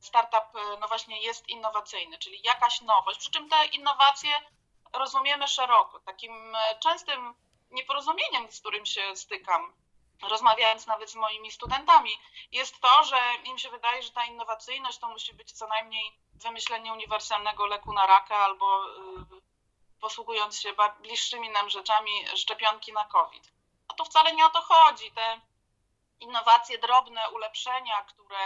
startup 0.00 0.56
y, 0.56 0.78
no 0.80 0.88
właśnie 0.88 1.20
jest 1.22 1.48
innowacyjny, 1.48 2.18
czyli 2.18 2.42
jakaś 2.42 2.80
nowość, 2.80 3.18
przy 3.18 3.30
czym 3.30 3.48
te 3.48 3.66
innowacje 3.66 4.30
rozumiemy 4.92 5.48
szeroko. 5.48 6.00
Takim 6.00 6.54
y, 6.54 6.58
częstym 6.80 7.34
nieporozumieniem, 7.70 8.52
z 8.52 8.60
którym 8.60 8.86
się 8.86 9.16
stykam, 9.16 9.74
rozmawiając 10.22 10.86
nawet 10.86 11.10
z 11.10 11.14
moimi 11.14 11.50
studentami, 11.50 12.10
jest 12.52 12.80
to, 12.80 13.04
że 13.04 13.18
im 13.44 13.58
się 13.58 13.70
wydaje, 13.70 14.02
że 14.02 14.10
ta 14.10 14.24
innowacyjność 14.24 14.98
to 14.98 15.08
musi 15.08 15.34
być 15.34 15.52
co 15.52 15.66
najmniej 15.66 16.18
wymyślenie 16.34 16.92
uniwersalnego 16.92 17.66
leku 17.66 17.92
na 17.92 18.06
raka 18.06 18.36
albo 18.36 18.84
posługując 20.04 20.60
się 20.60 20.72
bliższymi 21.00 21.50
nam 21.50 21.70
rzeczami, 21.70 22.10
szczepionki 22.36 22.92
na 22.92 23.04
COVID. 23.04 23.52
A 23.88 23.94
to 23.94 24.04
wcale 24.04 24.34
nie 24.34 24.46
o 24.46 24.50
to 24.50 24.62
chodzi. 24.62 25.12
Te 25.12 25.40
innowacje, 26.20 26.78
drobne 26.78 27.30
ulepszenia, 27.30 28.02
które 28.02 28.38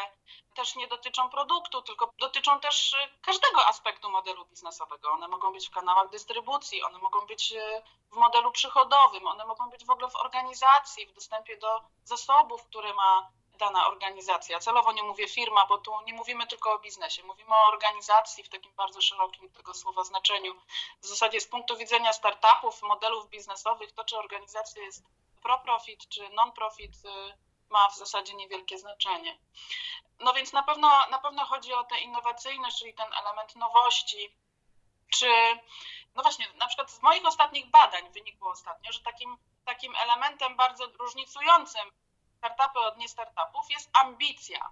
też 0.55 0.77
nie 0.77 0.89
dotyczą 0.89 1.31
produktu, 1.31 1.83
tylko 1.83 2.13
dotyczą 2.19 2.61
też 2.61 2.93
y, 2.93 2.97
każdego 3.23 3.67
aspektu 3.67 4.11
modelu 4.11 4.47
biznesowego. 4.47 5.11
One 5.11 5.29
mogą 5.29 5.53
być 5.53 5.69
w 5.69 5.71
kanałach 5.71 6.11
dystrybucji, 6.11 6.83
one 6.83 6.99
mogą 6.99 7.27
być 7.27 7.53
y, 7.53 7.83
w 8.13 8.17
modelu 8.17 8.53
przychodowym, 8.53 9.27
one 9.27 9.45
mogą 9.45 9.71
być 9.71 9.85
w 9.85 9.91
ogóle 9.91 10.11
w 10.11 10.17
organizacji, 10.17 11.07
w 11.07 11.13
dostępie 11.13 11.57
do 11.57 11.81
zasobów, 12.05 12.65
które 12.65 12.95
ma 12.95 13.31
dana 13.59 13.89
organizacja. 13.89 14.59
Celowo 14.59 14.93
nie 14.93 15.03
mówię 15.03 15.29
firma, 15.29 15.67
bo 15.67 15.79
tu 15.79 15.93
nie 16.07 16.13
mówimy 16.13 16.47
tylko 16.47 16.73
o 16.73 16.79
biznesie, 16.79 17.23
mówimy 17.23 17.51
o 17.51 17.69
organizacji 17.69 18.45
w 18.45 18.49
takim 18.49 18.73
bardzo 18.77 19.01
szerokim 19.01 19.51
tego 19.51 19.75
słowa 19.75 20.05
znaczeniu. 20.05 20.55
W 21.01 21.07
zasadzie 21.07 21.41
z 21.41 21.47
punktu 21.47 21.77
widzenia 21.77 22.13
startupów, 22.13 22.83
modelów 22.83 23.29
biznesowych, 23.29 23.93
to 23.93 24.05
czy 24.05 24.19
organizacja 24.19 24.83
jest 24.83 25.05
pro-profit 25.43 26.09
czy 26.09 26.29
non-profit 26.29 26.95
y, 27.05 27.09
ma 27.71 27.89
w 27.89 27.97
zasadzie 27.97 28.35
niewielkie 28.35 28.79
znaczenie. 28.79 29.39
No 30.19 30.33
więc 30.33 30.53
na 30.53 30.63
pewno, 30.63 30.89
na 31.11 31.19
pewno 31.19 31.45
chodzi 31.45 31.73
o 31.73 31.85
tę 31.85 32.01
innowacyjność, 32.01 32.79
czyli 32.79 32.95
ten 32.95 33.13
element 33.13 33.57
nowości, 33.57 34.37
czy 35.11 35.29
no 36.15 36.23
właśnie, 36.23 36.49
na 36.57 36.67
przykład 36.67 36.91
z 36.91 37.03
moich 37.03 37.27
ostatnich 37.27 37.71
badań 37.71 38.13
wynikło 38.13 38.51
ostatnio, 38.51 38.93
że 38.93 39.01
takim, 39.01 39.39
takim 39.65 39.97
elementem 39.97 40.57
bardzo 40.57 40.87
różnicującym 40.87 41.91
startupy 42.39 42.79
od 42.79 42.97
niestartupów 42.97 43.71
jest 43.71 43.91
ambicja, 43.93 44.71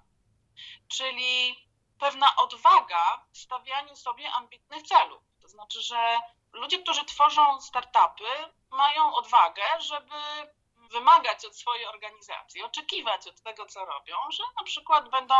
czyli 0.89 1.57
pewna 2.01 2.37
odwaga 2.37 3.27
w 3.33 3.39
stawianiu 3.39 3.97
sobie 3.97 4.33
ambitnych 4.33 4.83
celów. 4.83 5.23
To 5.43 5.49
znaczy, 5.49 5.83
że 5.83 6.21
ludzie, 6.53 6.79
którzy 6.79 7.05
tworzą 7.05 7.61
startupy, 7.61 8.29
mają 8.71 9.15
odwagę, 9.15 9.63
żeby 9.79 10.15
wymagać 10.91 11.45
od 11.45 11.57
swojej 11.57 11.87
organizacji, 11.87 12.63
oczekiwać 12.63 13.27
od 13.27 13.43
tego, 13.43 13.67
co 13.67 13.85
robią, 13.85 14.17
że 14.31 14.43
na 14.59 14.65
przykład 14.65 15.09
będą 15.09 15.35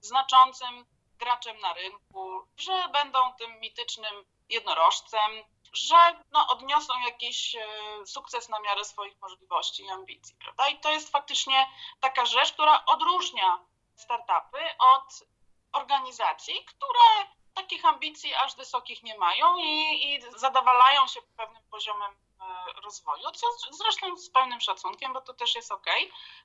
znaczącym 0.00 0.86
graczem 1.18 1.58
na 1.58 1.72
rynku, 1.72 2.48
że 2.56 2.88
będą 2.88 3.18
tym 3.38 3.60
mitycznym 3.60 4.24
jednorożcem, 4.48 5.30
że 5.72 5.96
no, 6.32 6.46
odniosą 6.48 7.00
jakiś 7.00 7.54
e, 7.54 7.60
sukces 8.06 8.48
na 8.48 8.60
miarę 8.60 8.84
swoich 8.84 9.20
możliwości 9.20 9.82
i 9.84 9.90
ambicji, 9.90 10.36
prawda? 10.36 10.68
I 10.68 10.80
to 10.80 10.90
jest 10.90 11.10
faktycznie 11.10 11.66
taka 12.00 12.26
rzecz, 12.26 12.52
która 12.52 12.84
odróżnia 12.86 13.58
startupy 13.96 14.58
od 14.78 15.24
organizacji, 15.72 16.64
które 16.64 17.26
takich 17.54 17.84
ambicji 17.84 18.34
aż 18.34 18.56
wysokich 18.56 19.02
nie 19.02 19.18
mają 19.18 19.56
i, 19.58 20.04
i 20.04 20.20
zadowalają 20.36 21.06
się 21.06 21.20
pewnym 21.36 21.62
poziomem 21.70 22.12
e, 22.12 22.80
rozwoju, 22.80 23.30
co 23.30 23.46
zresztą 23.70 24.16
z 24.16 24.30
pełnym 24.30 24.60
szacunkiem, 24.60 25.12
bo 25.12 25.20
to 25.20 25.34
też 25.34 25.54
jest 25.54 25.72
ok, 25.72 25.86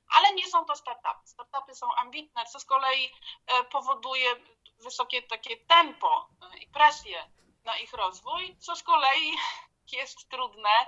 ale 0.08 0.34
nie 0.34 0.46
są 0.46 0.64
to 0.64 0.76
startupy. 0.76 1.26
Startupy 1.26 1.74
są 1.74 1.94
ambitne, 1.94 2.46
co 2.46 2.60
z 2.60 2.64
kolei 2.64 3.12
e, 3.46 3.64
powoduje 3.64 4.36
wysokie 4.78 5.22
takie 5.22 5.56
tempo 5.56 6.28
i 6.60 6.66
presję 6.66 7.30
na 7.66 7.78
ich 7.78 7.92
rozwój, 7.92 8.56
co 8.58 8.76
z 8.76 8.82
kolei 8.82 9.32
jest 9.98 10.28
trudne 10.28 10.86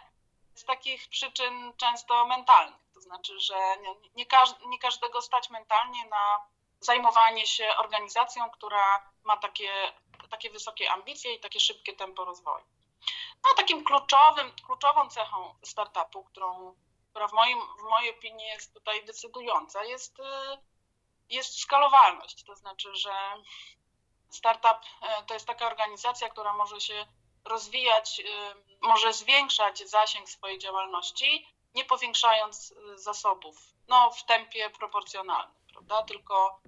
z 0.55 0.65
takich 0.65 1.09
przyczyn 1.09 1.73
często 1.77 2.27
mentalnych. 2.27 2.81
To 2.95 3.01
znaczy, 3.01 3.41
że 3.41 3.55
nie, 3.81 3.95
nie, 4.15 4.27
nie 4.67 4.79
każdego 4.79 5.23
stać 5.23 5.51
mentalnie 5.51 6.05
na 6.11 6.47
zajmowanie 6.81 7.47
się 7.47 7.69
organizacją, 7.77 8.51
która 8.51 9.13
ma 9.25 9.37
takie, 9.37 9.93
takie 10.31 10.51
wysokie 10.51 10.91
ambicje 10.91 11.35
i 11.35 11.41
takie 11.41 11.61
szybkie 11.61 11.93
tempo 11.93 12.25
rozwoju. 12.25 12.65
No, 13.45 13.55
takim 13.57 13.85
kluczowym, 13.85 14.53
kluczową 14.67 15.09
cechą 15.09 15.55
startupu, 15.65 16.25
którą, 16.25 16.75
która 17.11 17.29
w, 17.29 17.33
moim, 17.33 17.59
w 17.79 17.83
mojej 17.91 18.11
opinii 18.11 18.47
jest 18.47 18.75
tutaj 18.75 19.05
decydująca, 19.05 19.85
jest, 19.85 20.17
jest 21.29 21.61
skalowalność. 21.61 22.45
To 22.45 22.57
znaczy, 22.57 22.97
że 22.97 23.13
Startup 24.31 24.79
e, 25.03 25.23
to 25.23 25.35
jest 25.35 25.47
taka 25.47 25.67
organizacja, 25.67 26.29
która 26.29 26.53
może 26.53 26.81
się 26.81 27.07
rozwijać, 27.45 28.21
e, 28.21 28.55
może 28.81 29.13
zwiększać 29.13 29.91
zasięg 29.91 30.31
swojej 30.31 30.59
działalności, 30.59 31.49
nie 31.75 31.85
powiększając 31.85 32.73
e, 32.73 32.99
zasobów, 32.99 33.57
no 33.89 34.11
w 34.11 34.25
tempie 34.25 34.71
proporcjonalnym, 34.71 35.57
prawda? 35.73 36.03
Tylko 36.03 36.61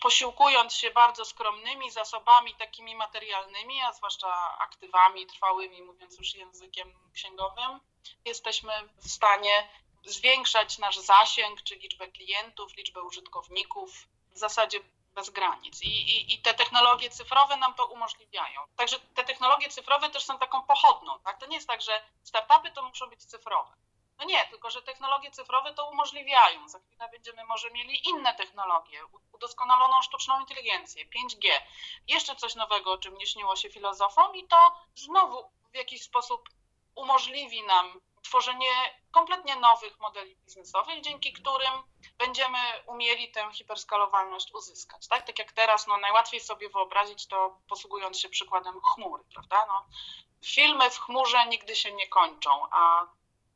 posiłkując 0.00 0.74
się 0.74 0.90
bardzo 0.90 1.24
skromnymi 1.24 1.90
zasobami 1.90 2.54
takimi 2.54 2.94
materialnymi, 2.94 3.82
a 3.82 3.92
zwłaszcza 3.92 4.58
aktywami 4.58 5.26
trwałymi, 5.26 5.82
mówiąc 5.82 6.18
już 6.18 6.34
językiem 6.34 6.94
księgowym, 7.14 7.80
jesteśmy 8.24 8.72
w 8.96 9.10
stanie 9.10 9.68
zwiększać 10.04 10.78
nasz 10.78 10.98
zasięg, 10.98 11.62
czy 11.62 11.74
liczbę 11.74 12.08
klientów, 12.08 12.76
liczbę 12.76 13.02
użytkowników, 13.02 13.90
w 14.30 14.38
zasadzie 14.38 14.80
bez 15.20 15.30
granic. 15.30 15.82
I, 15.82 15.88
i, 15.88 16.34
I, 16.34 16.38
te 16.42 16.54
technologie 16.54 17.10
cyfrowe 17.10 17.56
nam 17.56 17.74
to 17.74 17.86
umożliwiają. 17.86 18.60
Także 18.76 18.96
te 19.14 19.24
technologie 19.24 19.68
cyfrowe 19.68 20.10
też 20.10 20.24
są 20.24 20.38
taką 20.38 20.62
pochodną. 20.62 21.18
Tak? 21.18 21.38
To 21.40 21.46
nie 21.46 21.56
jest 21.56 21.68
tak, 21.68 21.80
że 21.82 22.02
startupy 22.22 22.70
to 22.70 22.82
muszą 22.82 23.06
być 23.06 23.24
cyfrowe. 23.24 23.72
No 24.18 24.24
nie, 24.24 24.46
tylko 24.46 24.70
że 24.70 24.82
technologie 24.82 25.30
cyfrowe 25.30 25.74
to 25.74 25.90
umożliwiają. 25.90 26.68
Za 26.68 26.78
chwilę 26.78 27.08
będziemy 27.12 27.44
może 27.44 27.70
mieli 27.70 28.08
inne 28.08 28.34
technologie, 28.34 29.00
udoskonaloną 29.32 30.02
sztuczną 30.02 30.40
inteligencję, 30.40 31.04
5G, 31.04 31.48
jeszcze 32.08 32.36
coś 32.36 32.54
nowego, 32.54 32.92
o 32.92 32.98
czym 32.98 33.14
nie 33.18 33.26
śniło 33.26 33.56
się 33.56 33.70
filozofom, 33.70 34.36
i 34.36 34.46
to 34.48 34.56
znowu 34.94 35.50
w 35.72 35.76
jakiś 35.76 36.02
sposób 36.02 36.48
umożliwi 36.94 37.62
nam 37.62 38.00
tworzenie 38.22 38.70
kompletnie 39.10 39.56
nowych 39.56 39.98
modeli 40.00 40.36
biznesowych, 40.36 41.00
dzięki 41.00 41.32
którym 41.32 41.72
będziemy 42.20 42.58
umieli 42.86 43.30
tę 43.30 43.40
hiperskalowalność 43.52 44.54
uzyskać. 44.54 45.08
Tak, 45.08 45.26
tak 45.26 45.38
jak 45.38 45.52
teraz 45.52 45.86
no, 45.86 45.98
najłatwiej 45.98 46.40
sobie 46.40 46.68
wyobrazić 46.68 47.26
to 47.26 47.58
posługując 47.68 48.18
się 48.18 48.28
przykładem 48.28 48.74
chmury, 48.80 49.22
prawda? 49.34 49.56
No, 49.68 49.84
filmy 50.44 50.90
w 50.90 50.98
chmurze 50.98 51.38
nigdy 51.48 51.76
się 51.76 51.92
nie 51.92 52.08
kończą, 52.08 52.50
a, 52.70 53.06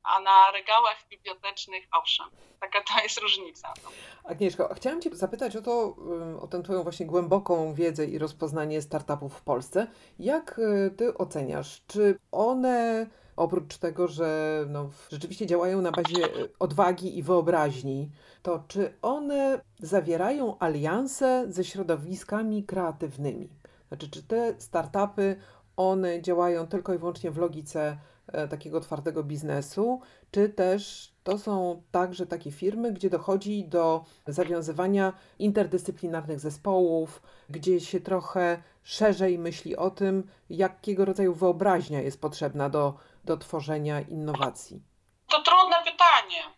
a 0.03 0.21
na 0.21 0.51
regałach 0.51 1.09
bibliotecznych 1.09 1.85
owszem. 1.93 2.31
Taka 2.61 2.83
to 2.83 3.03
jest 3.03 3.19
różnica. 3.19 3.75
No. 3.85 3.91
Agnieszko, 4.25 4.75
chciałam 4.75 5.03
Cię 5.03 5.11
zapytać 5.13 5.57
o 5.57 5.63
to, 5.63 5.97
o 6.41 6.47
tę 6.47 6.63
Twoją 6.63 6.83
właśnie 6.83 7.07
głęboką 7.07 7.75
wiedzę 7.75 8.05
i 8.05 8.19
rozpoznanie 8.19 8.83
startupów 8.83 9.39
w 9.39 9.43
Polsce. 9.43 9.87
Jak 10.19 10.59
y, 10.59 10.95
Ty 10.99 11.19
oceniasz, 11.19 11.83
czy 11.87 12.19
one 12.33 13.07
oprócz 13.37 13.79
tego, 13.79 14.09
że 14.09 14.61
no, 14.69 14.91
rzeczywiście 15.11 15.47
działają 15.47 15.83
na 15.83 15.93
bazie 15.93 16.25
e, 16.25 16.29
odwagi 16.59 17.19
i 17.19 17.23
wyobraźni, 17.23 18.11
to 18.43 18.65
czy 18.69 18.95
one 19.03 19.61
zawierają 19.79 20.59
alianse 20.59 21.47
ze 21.49 21.65
środowiskami 21.65 22.65
kreatywnymi? 22.65 23.49
Znaczy, 23.89 24.11
czy 24.11 24.23
te 24.23 24.55
startupy, 24.59 25.37
one 25.77 26.23
działają 26.23 26.67
tylko 26.67 26.95
i 26.95 26.99
wyłącznie 26.99 27.31
w 27.31 27.39
logice 27.39 27.97
e, 28.27 28.49
takiego 28.49 28.81
twardego 28.81 29.25
biznesu, 29.25 30.01
czy 30.31 30.49
też 30.49 31.13
to 31.25 31.39
są 31.39 31.83
także 31.91 32.27
takie 32.27 32.51
firmy, 32.51 32.93
gdzie 32.93 33.11
dochodzi 33.11 33.65
do 33.65 34.05
zawiązywania 34.27 35.13
interdyscyplinarnych 35.39 36.41
zespołów, 36.41 37.23
gdzie 37.51 37.81
się 37.81 38.01
trochę 38.01 38.63
szerzej 38.83 39.39
myśli 39.39 39.77
o 39.77 39.91
tym, 39.91 40.25
jakiego 40.51 41.05
rodzaju 41.05 41.35
wyobraźnia 41.35 42.03
jest 42.03 42.21
potrzebna 42.21 42.71
do, 42.71 42.95
do 43.25 43.37
tworzenia 43.37 44.01
innowacji. 44.01 44.83
To 45.29 45.43
trudne 45.43 45.85
pytanie. 45.85 46.51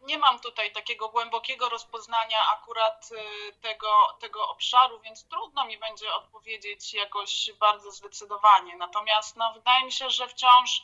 Nie 0.00 0.18
mam 0.18 0.38
tutaj 0.38 0.72
takiego 0.72 1.08
głębokiego 1.08 1.68
rozpoznania 1.68 2.38
akurat 2.52 3.10
y, 3.12 3.52
tego, 3.60 3.88
tego 4.20 4.48
obszaru, 4.48 5.00
więc 5.00 5.28
trudno 5.28 5.64
mi 5.64 5.78
będzie 5.78 6.14
odpowiedzieć 6.14 6.94
jakoś 6.94 7.50
bardzo 7.60 7.90
zdecydowanie. 7.90 8.76
Natomiast 8.76 9.36
no, 9.36 9.52
wydaje 9.52 9.84
mi 9.84 9.92
się, 9.92 10.10
że 10.10 10.28
wciąż 10.28 10.82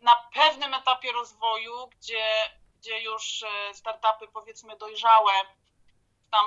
na 0.00 0.16
pewnym 0.34 0.74
etapie 0.74 1.12
rozwoju, 1.12 1.86
gdzie, 1.86 2.50
gdzie 2.78 3.02
już 3.02 3.42
y, 3.42 3.46
startupy 3.74 4.28
powiedzmy 4.28 4.76
dojrzałe, 4.76 5.32
tam 6.30 6.46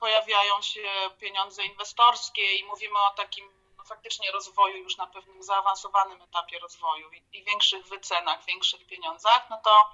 pojawiają 0.00 0.62
się 0.62 0.88
pieniądze 1.20 1.64
inwestorskie 1.64 2.54
i 2.54 2.64
mówimy 2.64 2.98
o 2.98 3.10
takim 3.16 3.58
faktycznie 3.88 4.30
rozwoju 4.30 4.76
już 4.76 4.96
na 4.96 5.06
pewnym 5.06 5.42
zaawansowanym 5.42 6.22
etapie 6.22 6.58
rozwoju 6.58 7.12
i, 7.12 7.38
i 7.38 7.44
większych 7.44 7.86
wycenach, 7.86 8.44
większych 8.44 8.86
pieniądzach, 8.86 9.50
no 9.50 9.60
to, 9.64 9.90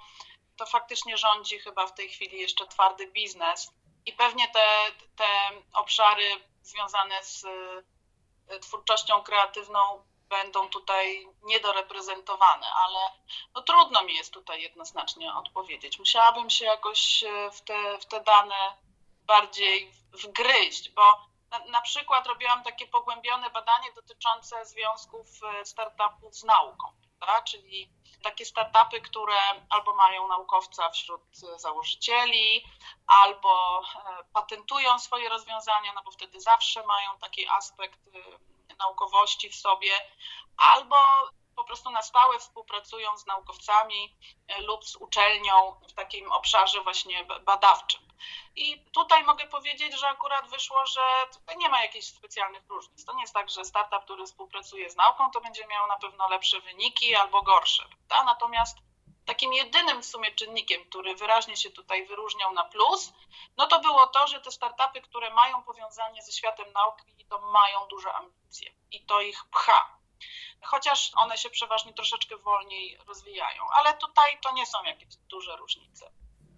to 0.57 0.65
faktycznie 0.65 1.17
rządzi 1.17 1.59
chyba 1.59 1.87
w 1.87 1.93
tej 1.93 2.09
chwili 2.09 2.39
jeszcze 2.39 2.67
twardy 2.67 3.07
biznes 3.07 3.71
i 4.05 4.13
pewnie 4.13 4.47
te, 4.47 4.91
te 5.15 5.27
obszary 5.73 6.29
związane 6.61 7.23
z 7.23 7.43
y, 7.43 8.59
twórczością 8.59 9.23
kreatywną 9.23 10.03
będą 10.29 10.69
tutaj 10.69 11.27
niedoreprezentowane, 11.43 12.67
ale 12.73 12.99
no 13.55 13.61
trudno 13.61 14.03
mi 14.03 14.15
jest 14.15 14.33
tutaj 14.33 14.61
jednoznacznie 14.61 15.35
odpowiedzieć. 15.35 15.99
Musiałabym 15.99 16.49
się 16.49 16.65
jakoś 16.65 17.23
y, 17.23 17.51
w 17.51 17.61
te, 17.61 17.97
w 17.97 18.05
te 18.05 18.23
dane 18.23 18.77
bardziej 19.25 19.91
wgryźć, 20.13 20.89
bo 20.89 21.34
na, 21.59 21.65
na 21.65 21.81
przykład 21.81 22.27
robiłam 22.27 22.63
takie 22.63 22.87
pogłębione 22.87 23.49
badanie 23.49 23.91
dotyczące 23.93 24.65
związków 24.65 25.27
e, 25.43 25.65
startupów 25.65 26.35
z 26.35 26.43
nauką, 26.43 26.93
prawda? 27.19 27.41
czyli 27.41 27.89
takie 28.23 28.45
startupy, 28.45 29.01
które 29.01 29.37
albo 29.69 29.95
mają 29.95 30.27
naukowca 30.27 30.89
wśród 30.89 31.21
założycieli, 31.57 32.63
albo 33.07 33.81
e, 33.81 34.23
patentują 34.33 34.99
swoje 34.99 35.29
rozwiązania, 35.29 35.93
no 35.93 36.01
bo 36.03 36.11
wtedy 36.11 36.41
zawsze 36.41 36.85
mają 36.85 37.17
taki 37.19 37.47
aspekt 37.47 37.99
e, 38.07 38.75
naukowości 38.75 39.49
w 39.49 39.55
sobie, 39.55 39.91
albo 40.57 40.95
po 41.55 41.63
prostu 41.63 41.89
na 41.89 42.01
stałe 42.01 42.39
współpracują 42.39 43.17
z 43.17 43.25
naukowcami 43.25 44.15
lub 44.59 44.85
z 44.85 44.95
uczelnią 44.95 45.75
w 45.89 45.93
takim 45.93 46.31
obszarze 46.31 46.81
właśnie 46.81 47.25
badawczym. 47.25 48.04
I 48.55 48.85
tutaj 48.91 49.23
mogę 49.23 49.47
powiedzieć, 49.47 49.99
że 49.99 50.07
akurat 50.07 50.49
wyszło, 50.49 50.85
że 50.85 51.01
tutaj 51.33 51.57
nie 51.57 51.69
ma 51.69 51.81
jakichś 51.81 52.05
specjalnych 52.07 52.63
różnic. 52.69 53.05
To 53.05 53.13
nie 53.13 53.21
jest 53.21 53.33
tak, 53.33 53.49
że 53.49 53.65
startup, 53.65 54.03
który 54.03 54.25
współpracuje 54.25 54.89
z 54.89 54.95
nauką, 54.95 55.31
to 55.31 55.41
będzie 55.41 55.67
miał 55.67 55.87
na 55.87 55.97
pewno 55.97 56.29
lepsze 56.29 56.61
wyniki 56.61 57.15
albo 57.15 57.41
gorsze. 57.41 57.83
Prawda? 57.89 58.23
Natomiast 58.23 58.77
takim 59.25 59.53
jedynym 59.53 60.01
w 60.01 60.05
sumie 60.05 60.31
czynnikiem, 60.31 60.85
który 60.89 61.15
wyraźnie 61.15 61.57
się 61.57 61.69
tutaj 61.69 62.05
wyróżniał 62.05 62.53
na 62.53 62.63
plus, 62.63 63.13
no 63.57 63.67
to 63.67 63.79
było 63.79 64.07
to, 64.07 64.27
że 64.27 64.41
te 64.41 64.51
startupy, 64.51 65.01
które 65.01 65.29
mają 65.33 65.63
powiązanie 65.63 66.21
ze 66.21 66.31
światem 66.31 66.71
nauki, 66.71 67.25
to 67.29 67.41
mają 67.51 67.87
duże 67.87 68.13
ambicje 68.13 68.71
i 68.91 69.05
to 69.05 69.21
ich 69.21 69.45
pcha. 69.45 69.97
Chociaż 70.61 71.11
one 71.15 71.37
się 71.37 71.49
przeważnie 71.49 71.93
troszeczkę 71.93 72.37
wolniej 72.37 72.97
rozwijają, 73.07 73.63
ale 73.71 73.93
tutaj 73.93 74.39
to 74.41 74.51
nie 74.51 74.65
są 74.65 74.83
jakieś 74.83 75.15
duże 75.15 75.55
różnice. 75.55 76.11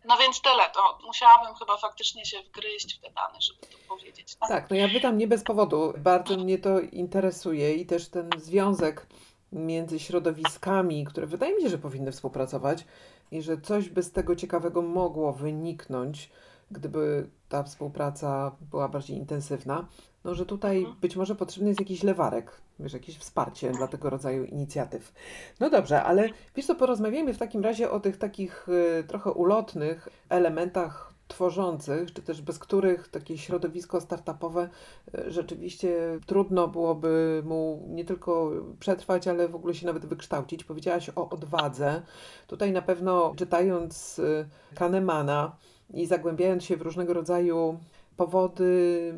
No 0.08 0.18
więc 0.18 0.42
tyle, 0.42 0.64
to 0.74 1.00
musiałabym 1.06 1.56
chyba 1.56 1.78
faktycznie 1.78 2.26
się 2.26 2.38
wgryźć 2.42 2.98
w 2.98 3.02
te 3.02 3.12
dane, 3.12 3.42
żeby 3.42 3.60
to 3.62 3.78
powiedzieć. 3.88 4.36
Tak, 4.36 4.50
Tak, 4.50 4.70
no 4.70 4.76
ja 4.76 4.90
pytam 4.90 5.18
nie 5.18 5.28
bez 5.28 5.44
powodu. 5.44 5.94
Bardzo 5.98 6.38
mnie 6.38 6.58
to 6.58 6.79
interesuje 6.79 7.74
i 7.75 7.86
też 7.86 8.10
ten 8.10 8.29
związek 8.38 9.08
między 9.51 10.00
środowiskami, 10.00 11.05
które 11.05 11.27
wydaje 11.27 11.55
mi 11.55 11.62
się, 11.62 11.70
że 11.70 11.77
powinny 11.77 12.12
współpracować 12.12 12.86
i 13.31 13.42
że 13.42 13.62
coś 13.62 13.90
by 13.90 14.03
z 14.03 14.12
tego 14.12 14.36
ciekawego 14.36 14.81
mogło 14.81 15.34
wyniknąć, 15.34 16.29
gdyby 16.72 17.29
ta 17.50 17.64
współpraca 17.64 18.51
była 18.62 18.88
bardziej 18.88 19.18
intensywna. 19.18 19.88
No, 20.27 20.35
że 20.35 20.46
tutaj 20.46 20.77
Mhm. 20.77 20.96
być 21.01 21.16
może 21.16 21.35
potrzebny 21.35 21.70
jest 21.70 21.79
jakiś 21.79 22.03
lewarek, 22.03 22.51
wiesz, 22.79 22.94
jakieś 22.94 23.18
wsparcie 23.18 23.72
dla 23.72 23.87
tego 23.87 24.09
rodzaju 24.09 24.44
inicjatyw. 24.44 25.13
No 25.59 25.70
dobrze, 25.70 26.03
ale 26.03 26.29
wiesz 26.55 26.66
co, 26.66 26.75
porozmawiajmy 26.75 27.33
w 27.33 27.37
takim 27.37 27.63
razie 27.63 27.92
o 27.92 28.00
tych 28.00 28.18
takich 28.18 28.70
y, 28.70 29.03
trochę 29.07 29.31
ulotnych 29.31 30.09
elementach 30.29 31.13
tworzących, 31.27 32.13
czy 32.13 32.22
też 32.22 32.42
bez 32.42 32.59
których 32.59 33.07
takie 33.07 33.37
środowisko 33.37 34.01
startupowe 34.01 34.70
y, 35.16 35.31
rzeczywiście 35.31 36.20
trudno 36.25 36.68
byłoby 36.68 37.44
mu 37.46 37.85
nie 37.90 38.05
tylko 38.05 38.51
przetrwać, 38.79 39.27
ale 39.27 39.48
w 39.48 39.55
ogóle 39.55 39.74
się 39.74 39.85
nawet 39.85 40.05
wykształcić. 40.05 40.63
Powiedziałaś 40.63 41.09
o 41.16 41.29
odwadze. 41.29 42.01
Tutaj 42.48 42.72
na 42.72 42.81
pewno 42.81 43.33
czytając 43.37 44.20
y, 44.20 44.48
Kahnemana 44.75 45.55
i 45.94 46.05
zagłębiając 46.05 46.63
się 46.63 46.77
w 46.77 46.81
różnego 46.81 47.13
rodzaju 47.13 47.79
powody 48.18 49.14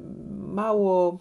mało 0.47 1.17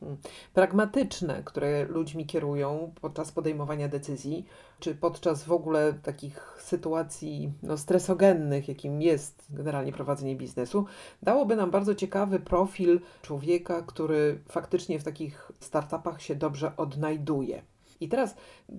hmm, 0.00 0.18
pragmatyczne, 0.54 1.42
które 1.44 1.84
ludźmi 1.84 2.26
kierują 2.26 2.92
podczas 3.00 3.32
podejmowania 3.32 3.88
decyzji, 3.88 4.46
czy 4.80 4.94
podczas 4.94 5.44
w 5.44 5.52
ogóle 5.52 5.92
takich 5.92 6.56
sytuacji 6.60 7.52
no, 7.62 7.78
stresogennych, 7.78 8.68
jakim 8.68 9.02
jest 9.02 9.46
generalnie 9.50 9.92
prowadzenie 9.92 10.36
biznesu, 10.36 10.86
dałoby 11.22 11.56
nam 11.56 11.70
bardzo 11.70 11.94
ciekawy 11.94 12.40
profil 12.40 13.00
człowieka, 13.22 13.82
który 13.82 14.38
faktycznie 14.48 14.98
w 14.98 15.04
takich 15.04 15.52
startupach 15.60 16.22
się 16.22 16.34
dobrze 16.34 16.76
odnajduje. 16.76 17.62
I 18.00 18.08
teraz 18.08 18.34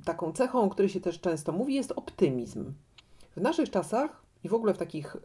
taką 0.05 0.31
cechą, 0.31 0.61
o 0.61 0.69
której 0.69 0.89
się 0.89 0.99
też 0.99 1.19
często 1.19 1.51
mówi, 1.51 1.75
jest 1.75 1.93
optymizm. 1.95 2.73
W 3.35 3.41
naszych 3.41 3.69
czasach 3.69 4.24
i 4.45 4.49
w 4.49 4.53
ogóle 4.53 4.73
w 4.73 4.77
takich 4.77 5.15
y, 5.15 5.19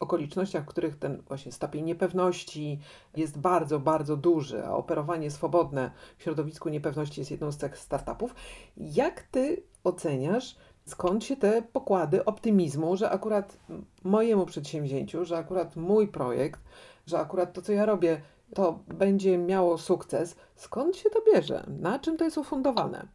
okolicznościach, 0.00 0.64
w 0.64 0.66
których 0.66 0.98
ten 0.98 1.22
właśnie 1.22 1.52
stopień 1.52 1.84
niepewności 1.84 2.80
jest 3.16 3.38
bardzo, 3.38 3.78
bardzo 3.80 4.16
duży, 4.16 4.66
a 4.66 4.70
operowanie 4.70 5.30
swobodne 5.30 5.90
w 6.18 6.22
środowisku 6.22 6.68
niepewności 6.68 7.20
jest 7.20 7.30
jedną 7.30 7.52
z 7.52 7.56
cech 7.56 7.78
startupów, 7.78 8.34
jak 8.76 9.22
ty 9.22 9.62
oceniasz, 9.84 10.56
skąd 10.86 11.24
się 11.24 11.36
te 11.36 11.62
pokłady 11.62 12.24
optymizmu, 12.24 12.96
że 12.96 13.10
akurat 13.10 13.58
mojemu 14.04 14.46
przedsięwzięciu, 14.46 15.24
że 15.24 15.36
akurat 15.38 15.76
mój 15.76 16.08
projekt, 16.08 16.60
że 17.06 17.18
akurat 17.18 17.52
to, 17.52 17.62
co 17.62 17.72
ja 17.72 17.86
robię, 17.86 18.20
to 18.54 18.78
będzie 18.88 19.38
miało 19.38 19.78
sukces, 19.78 20.36
skąd 20.54 20.96
się 20.96 21.10
to 21.10 21.20
bierze? 21.32 21.64
Na 21.68 21.98
czym 21.98 22.16
to 22.16 22.24
jest 22.24 22.38
ufundowane? 22.38 23.08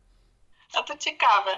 A 0.79 0.83
to 0.83 0.97
ciekawe. 0.97 1.51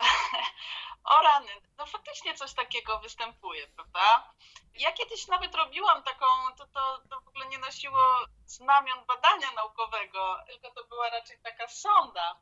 O 1.04 1.22
rany, 1.22 1.50
no 1.82 1.86
faktycznie 1.86 2.34
coś 2.34 2.52
takiego 2.54 2.98
występuje, 2.98 3.66
prawda? 3.66 4.32
Ja 4.74 4.92
kiedyś 4.92 5.26
nawet 5.26 5.54
robiłam 5.54 6.02
taką, 6.02 6.26
to, 6.58 6.66
to, 6.66 7.02
to 7.10 7.20
w 7.20 7.28
ogóle 7.28 7.46
nie 7.46 7.58
nosiło 7.58 8.02
znamion 8.46 9.04
badania 9.04 9.50
naukowego, 9.56 10.38
tylko 10.46 10.70
to 10.70 10.84
była 10.84 11.10
raczej 11.10 11.38
taka 11.42 11.68
sonda, 11.68 12.36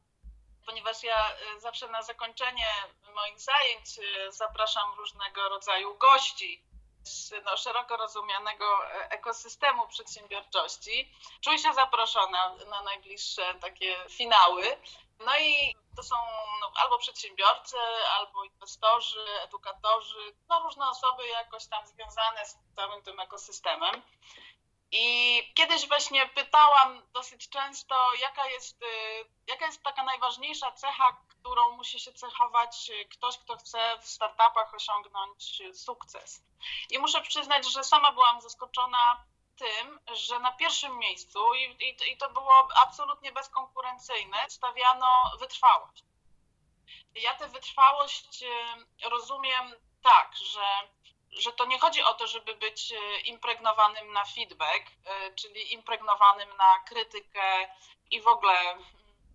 ponieważ 0.66 1.02
ja 1.02 1.32
y, 1.56 1.60
zawsze 1.60 1.88
na 1.88 2.02
zakończenie 2.02 2.66
moich 3.14 3.40
zajęć 3.40 3.98
y, 3.98 4.32
zapraszam 4.32 4.94
różnego 4.96 5.48
rodzaju 5.48 5.98
gości 5.98 6.64
z 7.02 7.32
no, 7.44 7.56
szeroko 7.56 7.96
rozumianego 7.96 8.86
e, 8.86 9.10
ekosystemu 9.10 9.88
przedsiębiorczości. 9.88 11.12
Czuj 11.40 11.58
się 11.58 11.74
zaproszona 11.74 12.54
na 12.70 12.82
najbliższe 12.82 13.54
takie 13.54 13.96
finały. 14.10 14.76
No 15.20 15.38
i 15.38 15.74
to 15.96 16.02
są 16.02 16.16
no, 16.60 16.72
albo 16.74 16.98
przedsiębiorcy, 16.98 17.76
albo 18.18 18.44
inwestorzy, 18.44 19.24
edukatorzy, 19.42 20.34
no 20.48 20.62
różne 20.62 20.88
osoby 20.88 21.28
jakoś 21.28 21.66
tam 21.66 21.86
związane 21.86 22.46
z 22.46 22.58
całym 22.76 23.02
tym 23.02 23.20
ekosystemem. 23.20 24.02
I 24.92 25.42
kiedyś 25.54 25.88
właśnie 25.88 26.28
pytałam 26.28 27.02
dosyć 27.12 27.48
często, 27.48 28.14
jaka 28.20 28.46
jest, 28.46 28.82
y, 28.82 28.86
jaka 29.46 29.66
jest 29.66 29.82
taka 29.82 30.04
najważniejsza 30.04 30.72
cecha, 30.72 31.16
którą 31.28 31.76
musi 31.76 32.00
się 32.00 32.12
cechować 32.12 32.90
ktoś, 33.10 33.38
kto 33.38 33.56
chce 33.56 33.98
w 34.02 34.08
startupach 34.08 34.74
osiągnąć 34.74 35.62
sukces. 35.74 36.42
I 36.90 36.98
muszę 36.98 37.22
przyznać, 37.22 37.72
że 37.72 37.84
sama 37.84 38.12
byłam 38.12 38.40
zaskoczona 38.40 39.24
tym, 39.60 40.00
że 40.12 40.38
na 40.38 40.52
pierwszym 40.52 40.98
miejscu, 40.98 41.54
i, 41.54 41.62
i, 41.62 42.12
i 42.12 42.16
to 42.16 42.30
było 42.30 42.68
absolutnie 42.82 43.32
bezkonkurencyjne, 43.32 44.38
stawiano 44.48 45.32
wytrwałość. 45.40 46.04
Ja 47.14 47.34
tę 47.34 47.48
wytrwałość 47.48 48.42
e, 48.42 49.08
rozumiem 49.08 49.74
tak, 50.02 50.36
że, 50.36 50.88
że 51.30 51.52
to 51.52 51.66
nie 51.66 51.78
chodzi 51.78 52.02
o 52.02 52.14
to, 52.14 52.26
żeby 52.26 52.54
być 52.54 52.92
e, 52.92 53.20
impregnowanym 53.20 54.12
na 54.12 54.24
feedback, 54.24 54.84
e, 55.04 55.34
czyli 55.34 55.72
impregnowanym 55.72 56.56
na 56.56 56.78
krytykę 56.78 57.68
i 58.10 58.20
w 58.20 58.26
ogóle 58.26 58.78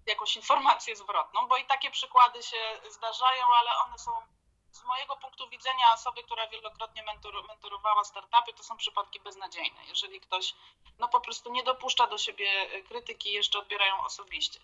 jakąś 0.05 0.35
informację 0.35 0.95
zwrotną, 0.95 1.47
bo 1.47 1.57
i 1.57 1.65
takie 1.65 1.91
przykłady 1.91 2.43
się 2.43 2.79
zdarzają, 2.89 3.45
ale 3.59 3.71
one 3.85 3.99
są 3.99 4.11
z 4.75 4.83
mojego 4.83 5.17
punktu 5.17 5.49
widzenia 5.49 5.93
osoby, 5.93 6.23
która 6.23 6.47
wielokrotnie 6.47 7.03
mentor, 7.03 7.47
mentorowała 7.47 8.03
startupy, 8.03 8.53
to 8.53 8.63
są 8.63 8.77
przypadki 8.77 9.19
beznadziejne. 9.19 9.85
Jeżeli 9.85 10.19
ktoś 10.19 10.53
no 10.99 11.07
po 11.07 11.21
prostu 11.21 11.51
nie 11.51 11.63
dopuszcza 11.63 12.07
do 12.07 12.17
siebie 12.17 12.81
krytyki 12.87 13.29
i 13.29 13.33
jeszcze 13.33 13.59
odbierają 13.59 14.01
osobiście. 14.01 14.59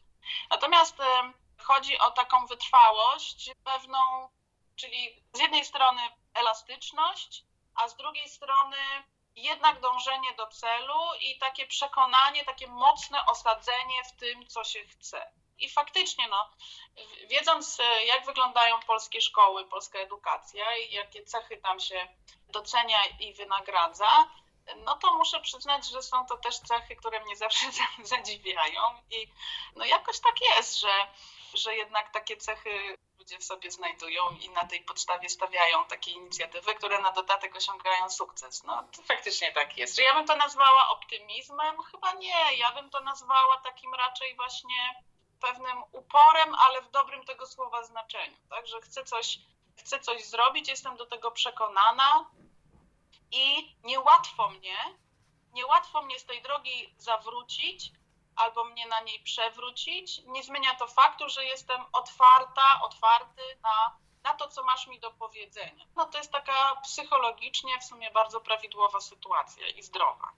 Natomiast 0.49 0.99
e, 0.99 1.33
chodzi 1.63 1.99
o 1.99 2.11
taką 2.11 2.45
wytrwałość 2.45 3.51
pewną, 3.63 4.29
czyli 4.75 5.23
z 5.33 5.39
jednej 5.39 5.65
strony 5.65 6.01
elastyczność, 6.33 7.43
a 7.75 7.87
z 7.87 7.95
drugiej 7.95 8.29
strony 8.29 8.77
jednak 9.35 9.79
dążenie 9.79 10.33
do 10.37 10.47
celu 10.47 10.99
i 11.21 11.37
takie 11.37 11.67
przekonanie, 11.67 12.45
takie 12.45 12.67
mocne 12.67 13.25
osadzenie 13.25 14.03
w 14.03 14.19
tym, 14.19 14.47
co 14.47 14.63
się 14.63 14.79
chce. 14.85 15.40
I 15.61 15.69
faktycznie, 15.69 16.27
no, 16.27 16.49
wiedząc, 17.29 17.79
e, 17.79 18.05
jak 18.05 18.25
wyglądają 18.25 18.79
polskie 18.79 19.21
szkoły, 19.21 19.65
polska 19.65 19.99
edukacja 19.99 20.77
i 20.77 20.93
jakie 20.93 21.23
cechy 21.23 21.57
tam 21.57 21.79
się 21.79 22.07
docenia 22.49 22.99
i 23.19 23.33
wynagradza, 23.33 24.27
no 24.75 24.95
to 24.95 25.13
muszę 25.13 25.39
przyznać, 25.39 25.89
że 25.89 26.01
są 26.01 26.25
to 26.25 26.37
też 26.37 26.59
cechy, 26.59 26.95
które 26.95 27.19
mnie 27.19 27.35
zawsze 27.35 27.65
zadziwiają. 28.03 28.81
I 29.11 29.27
no 29.75 29.85
jakoś 29.85 30.19
tak 30.19 30.35
jest, 30.55 30.79
że, 30.79 31.07
że 31.53 31.75
jednak 31.75 32.11
takie 32.11 32.37
cechy 32.37 32.97
ludzie 33.19 33.37
w 33.37 33.43
sobie 33.43 33.71
znajdują 33.71 34.21
i 34.41 34.49
na 34.49 34.65
tej 34.65 34.81
podstawie 34.81 35.29
stawiają 35.29 35.85
takie 35.85 36.11
inicjatywy, 36.11 36.75
które 36.75 37.01
na 37.01 37.11
dodatek 37.11 37.55
osiągają 37.55 38.09
sukces. 38.09 38.63
No 38.63 38.83
to 38.95 39.01
faktycznie 39.01 39.51
tak 39.51 39.77
jest. 39.77 39.95
Czy 39.95 40.03
ja 40.03 40.13
bym 40.13 40.27
to 40.27 40.35
nazwała 40.35 40.89
optymizmem? 40.89 41.83
Chyba 41.83 42.13
nie. 42.13 42.57
Ja 42.57 42.71
bym 42.71 42.89
to 42.89 42.99
nazwała 42.99 43.57
takim 43.57 43.93
raczej 43.93 44.35
właśnie 44.35 45.03
pewnym 45.41 45.83
uporem, 45.91 46.55
ale 46.55 46.81
w 46.81 46.91
dobrym 46.91 47.25
tego 47.25 47.47
słowa 47.47 47.83
znaczeniu. 47.83 48.37
Także 48.49 48.81
chcę 48.81 49.03
coś, 49.03 49.39
chcę 49.77 49.99
coś 49.99 50.25
zrobić, 50.25 50.69
jestem 50.69 50.97
do 50.97 51.05
tego 51.05 51.31
przekonana 51.31 52.29
i 53.31 53.75
niełatwo 53.83 54.49
mnie, 54.49 54.77
niełatwo 55.53 56.01
mnie 56.01 56.19
z 56.19 56.25
tej 56.25 56.41
drogi 56.41 56.93
zawrócić 56.97 57.91
albo 58.35 58.63
mnie 58.63 58.87
na 58.87 58.99
niej 59.01 59.19
przewrócić. 59.19 60.21
Nie 60.25 60.43
zmienia 60.43 60.75
to 60.75 60.87
faktu, 60.87 61.29
że 61.29 61.45
jestem 61.45 61.85
otwarta, 61.93 62.81
otwarty 62.83 63.41
na, 63.63 63.97
na 64.23 64.33
to, 64.33 64.47
co 64.47 64.63
masz 64.63 64.87
mi 64.87 64.99
do 64.99 65.11
powiedzenia. 65.11 65.85
No 65.95 66.05
to 66.05 66.17
jest 66.17 66.31
taka 66.31 66.75
psychologicznie 66.83 67.79
w 67.79 67.83
sumie 67.83 68.11
bardzo 68.11 68.41
prawidłowa 68.41 69.01
sytuacja 69.01 69.67
i 69.67 69.83
zdrowa. 69.83 70.31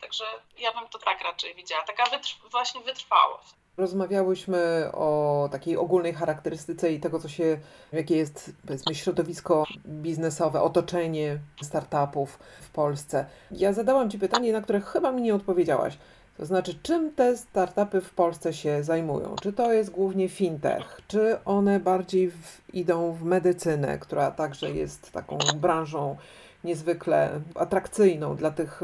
Także 0.00 0.42
ja 0.56 0.72
bym 0.72 0.88
to 0.88 0.98
tak 0.98 1.20
raczej 1.20 1.54
widziała, 1.54 1.82
taka 1.84 2.04
wytrw- 2.04 2.50
właśnie 2.50 2.80
wytrwałość. 2.80 3.54
Rozmawiałyśmy 3.76 4.88
o 4.92 5.48
takiej 5.52 5.76
ogólnej 5.76 6.14
charakterystyce 6.14 6.92
i 6.92 7.00
tego, 7.00 7.20
co 7.20 7.28
się, 7.28 7.58
jakie 7.92 8.16
jest 8.16 8.52
powiedzmy 8.66 8.94
środowisko 8.94 9.64
biznesowe, 9.86 10.62
otoczenie 10.62 11.38
startupów 11.62 12.38
w 12.60 12.70
Polsce. 12.70 13.26
Ja 13.50 13.72
zadałam 13.72 14.10
Ci 14.10 14.18
pytanie, 14.18 14.52
na 14.52 14.60
które 14.60 14.80
chyba 14.80 15.12
mi 15.12 15.22
nie 15.22 15.34
odpowiedziałaś. 15.34 15.98
To 16.36 16.46
znaczy, 16.46 16.78
czym 16.82 17.12
te 17.12 17.36
startupy 17.36 18.00
w 18.00 18.10
Polsce 18.10 18.52
się 18.52 18.82
zajmują? 18.82 19.36
Czy 19.42 19.52
to 19.52 19.72
jest 19.72 19.90
głównie 19.90 20.28
fintech? 20.28 21.00
Czy 21.08 21.38
one 21.44 21.80
bardziej 21.80 22.30
w, 22.30 22.60
idą 22.72 23.12
w 23.12 23.24
medycynę, 23.24 23.98
która 23.98 24.30
także 24.30 24.70
jest 24.70 25.12
taką 25.12 25.38
branżą 25.56 26.16
niezwykle 26.64 27.40
atrakcyjną 27.54 28.36
dla 28.36 28.50
tych 28.50 28.80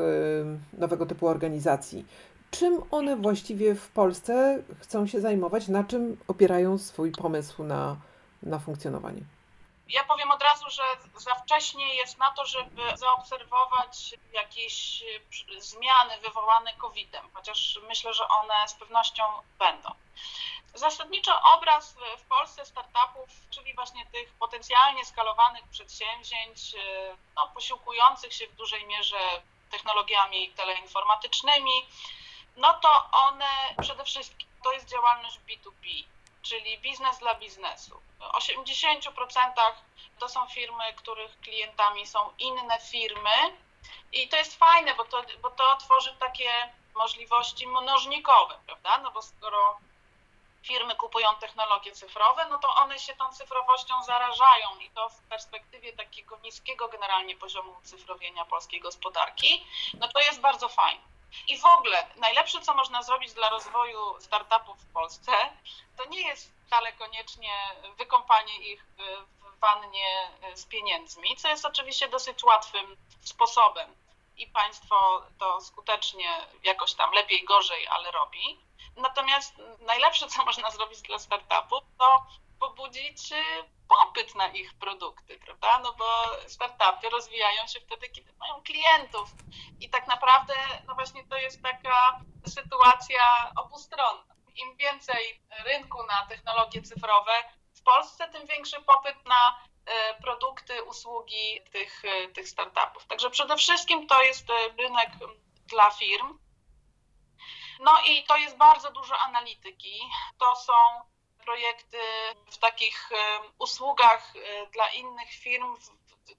nowego 0.78 1.06
typu 1.06 1.26
organizacji? 1.26 2.06
Czym 2.50 2.82
one 2.90 3.16
właściwie 3.16 3.74
w 3.74 3.88
Polsce 3.88 4.62
chcą 4.80 5.06
się 5.06 5.20
zajmować? 5.20 5.68
Na 5.68 5.84
czym 5.84 6.16
opierają 6.28 6.78
swój 6.78 7.12
pomysł 7.12 7.64
na, 7.64 7.96
na 8.42 8.58
funkcjonowanie? 8.58 9.22
Ja 9.88 10.04
powiem 10.04 10.30
od 10.30 10.42
razu, 10.42 10.70
że 10.70 10.82
za 11.16 11.34
wcześnie 11.34 11.94
jest 11.94 12.18
na 12.18 12.30
to, 12.30 12.46
żeby 12.46 12.82
zaobserwować 12.96 14.14
jakieś 14.32 15.04
zmiany 15.58 16.18
wywołane 16.22 16.74
COVID-em, 16.74 17.24
chociaż 17.34 17.78
myślę, 17.88 18.14
że 18.14 18.28
one 18.28 18.54
z 18.68 18.74
pewnością 18.74 19.22
będą. 19.58 19.88
Zasadniczo 20.74 21.32
obraz 21.56 21.96
w 22.18 22.22
Polsce 22.28 22.66
startupów, 22.66 23.28
czyli 23.50 23.74
właśnie 23.74 24.06
tych 24.06 24.32
potencjalnie 24.32 25.04
skalowanych 25.04 25.68
przedsięwzięć, 25.68 26.74
no, 27.36 27.48
posiłkujących 27.54 28.32
się 28.32 28.46
w 28.46 28.54
dużej 28.54 28.86
mierze 28.86 29.18
technologiami 29.70 30.50
teleinformatycznymi, 30.50 31.86
no 32.56 32.74
to 32.74 33.10
one 33.12 33.74
przede 33.82 34.04
wszystkim 34.04 34.48
to 34.64 34.72
jest 34.72 34.86
działalność 34.86 35.38
B2B, 35.38 36.04
czyli 36.42 36.78
biznes 36.78 37.18
dla 37.18 37.34
biznesu. 37.34 38.00
W 38.18 38.22
80% 38.22 39.12
to 40.18 40.28
są 40.28 40.46
firmy, 40.46 40.92
których 40.96 41.40
klientami 41.40 42.06
są 42.06 42.32
inne 42.38 42.78
firmy 42.80 43.56
i 44.12 44.28
to 44.28 44.36
jest 44.36 44.58
fajne, 44.58 44.94
bo 44.94 45.04
to, 45.04 45.22
bo 45.42 45.50
to 45.50 45.76
tworzy 45.76 46.16
takie 46.16 46.72
możliwości 46.94 47.66
mnożnikowe, 47.66 48.58
prawda? 48.66 48.98
No 48.98 49.10
bo 49.10 49.22
skoro 49.22 49.78
firmy 50.62 50.96
kupują 50.96 51.28
technologie 51.40 51.92
cyfrowe, 51.92 52.46
no 52.50 52.58
to 52.58 52.74
one 52.74 52.98
się 52.98 53.16
tą 53.16 53.32
cyfrowością 53.32 54.02
zarażają 54.02 54.78
i 54.80 54.90
to 54.90 55.08
w 55.08 55.22
perspektywie 55.22 55.92
takiego 55.92 56.38
niskiego 56.38 56.88
generalnie 56.88 57.36
poziomu 57.36 57.76
ucyfrowienia 57.82 58.44
polskiej 58.44 58.80
gospodarki, 58.80 59.66
no 59.94 60.08
to 60.08 60.20
jest 60.20 60.40
bardzo 60.40 60.68
fajne. 60.68 61.09
I 61.48 61.58
w 61.58 61.64
ogóle 61.64 62.06
najlepsze, 62.16 62.60
co 62.60 62.74
można 62.74 63.02
zrobić 63.02 63.32
dla 63.32 63.50
rozwoju 63.50 64.20
startupów 64.20 64.80
w 64.80 64.92
Polsce, 64.92 65.32
to 65.96 66.04
nie 66.04 66.22
jest 66.28 66.52
wcale 66.66 66.92
koniecznie 66.92 67.52
wykąpanie 67.96 68.58
ich 68.58 68.84
w 69.40 69.60
wannie 69.60 70.30
z 70.54 70.64
pieniędzmi, 70.66 71.36
co 71.36 71.48
jest 71.48 71.64
oczywiście 71.64 72.08
dosyć 72.08 72.44
łatwym 72.44 72.96
sposobem 73.24 73.94
i 74.36 74.46
państwo 74.46 75.22
to 75.38 75.60
skutecznie 75.60 76.46
jakoś 76.62 76.94
tam 76.94 77.12
lepiej, 77.12 77.44
gorzej, 77.44 77.86
ale 77.86 78.10
robi. 78.10 78.60
Natomiast 78.96 79.54
najlepsze, 79.80 80.28
co 80.28 80.44
można 80.44 80.70
zrobić 80.70 81.00
dla 81.02 81.18
startupów, 81.18 81.84
to 81.98 82.26
pobudzić 82.60 83.30
popyt 83.88 84.34
na 84.34 84.48
ich 84.48 84.74
produkty, 84.74 85.38
prawda? 85.38 85.78
No 85.78 85.92
bo 85.92 86.06
startupy 86.48 87.10
rozwijają 87.10 87.66
się 87.66 87.80
wtedy, 87.80 88.08
kiedy 88.08 88.32
mają 88.32 88.62
klientów. 88.62 89.30
I 89.80 89.90
tak 89.90 90.06
naprawdę, 90.06 90.54
no 90.86 90.94
właśnie 90.94 91.24
to 91.24 91.36
jest 91.36 91.62
taka 91.62 92.20
sytuacja 92.46 93.52
obustronna. 93.56 94.34
Im 94.56 94.76
więcej 94.76 95.42
rynku 95.64 96.02
na 96.02 96.26
technologie 96.26 96.82
cyfrowe 96.82 97.32
w 97.74 97.82
Polsce, 97.82 98.28
tym 98.28 98.46
większy 98.46 98.82
popyt 98.82 99.26
na 99.26 99.60
produkty, 100.22 100.82
usługi 100.82 101.60
tych, 101.72 102.02
tych 102.34 102.48
startupów. 102.48 103.06
Także 103.06 103.30
przede 103.30 103.56
wszystkim 103.56 104.06
to 104.06 104.22
jest 104.22 104.48
rynek 104.78 105.10
dla 105.66 105.90
firm. 105.90 106.38
No 107.80 108.00
i 108.06 108.24
to 108.24 108.36
jest 108.36 108.56
bardzo 108.56 108.90
dużo 108.90 109.18
analityki. 109.18 110.00
To 110.38 110.56
są 110.56 110.72
projekty 111.50 111.98
w 112.50 112.58
takich 112.58 113.10
usługach 113.58 114.32
dla 114.72 114.88
innych 114.88 115.30
firm. 115.32 115.76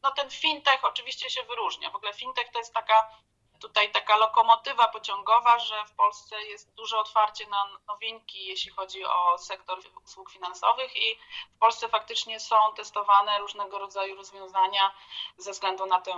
No 0.04 0.12
ten 0.12 0.30
fintech 0.30 0.86
oczywiście 0.86 1.30
się 1.30 1.44
wyróżnia. 1.44 1.90
W 1.90 1.96
ogóle 1.96 2.14
fintech 2.14 2.50
to 2.52 2.60
jest 2.60 2.74
taka 2.74 3.10
tutaj 3.62 3.92
taka 3.92 4.18
lokomotywa 4.18 4.88
pociągowa, 4.88 5.60
że 5.60 5.86
w 5.86 5.92
Polsce 5.92 6.44
jest 6.44 6.74
duże 6.74 7.00
otwarcie 7.00 7.48
na 7.48 7.66
nowinki, 7.88 8.46
jeśli 8.46 8.72
chodzi 8.72 9.06
o 9.06 9.38
sektor 9.38 9.80
usług 10.06 10.32
finansowych 10.32 10.96
i 10.96 11.20
w 11.56 11.60
Polsce 11.60 11.90
faktycznie 11.90 12.40
są 12.40 12.56
testowane 12.76 13.40
różnego 13.40 13.80
rodzaju 13.80 14.16
rozwiązania 14.16 14.92
ze 15.38 15.52
względu 15.52 15.86
na 15.86 16.02
tę 16.02 16.14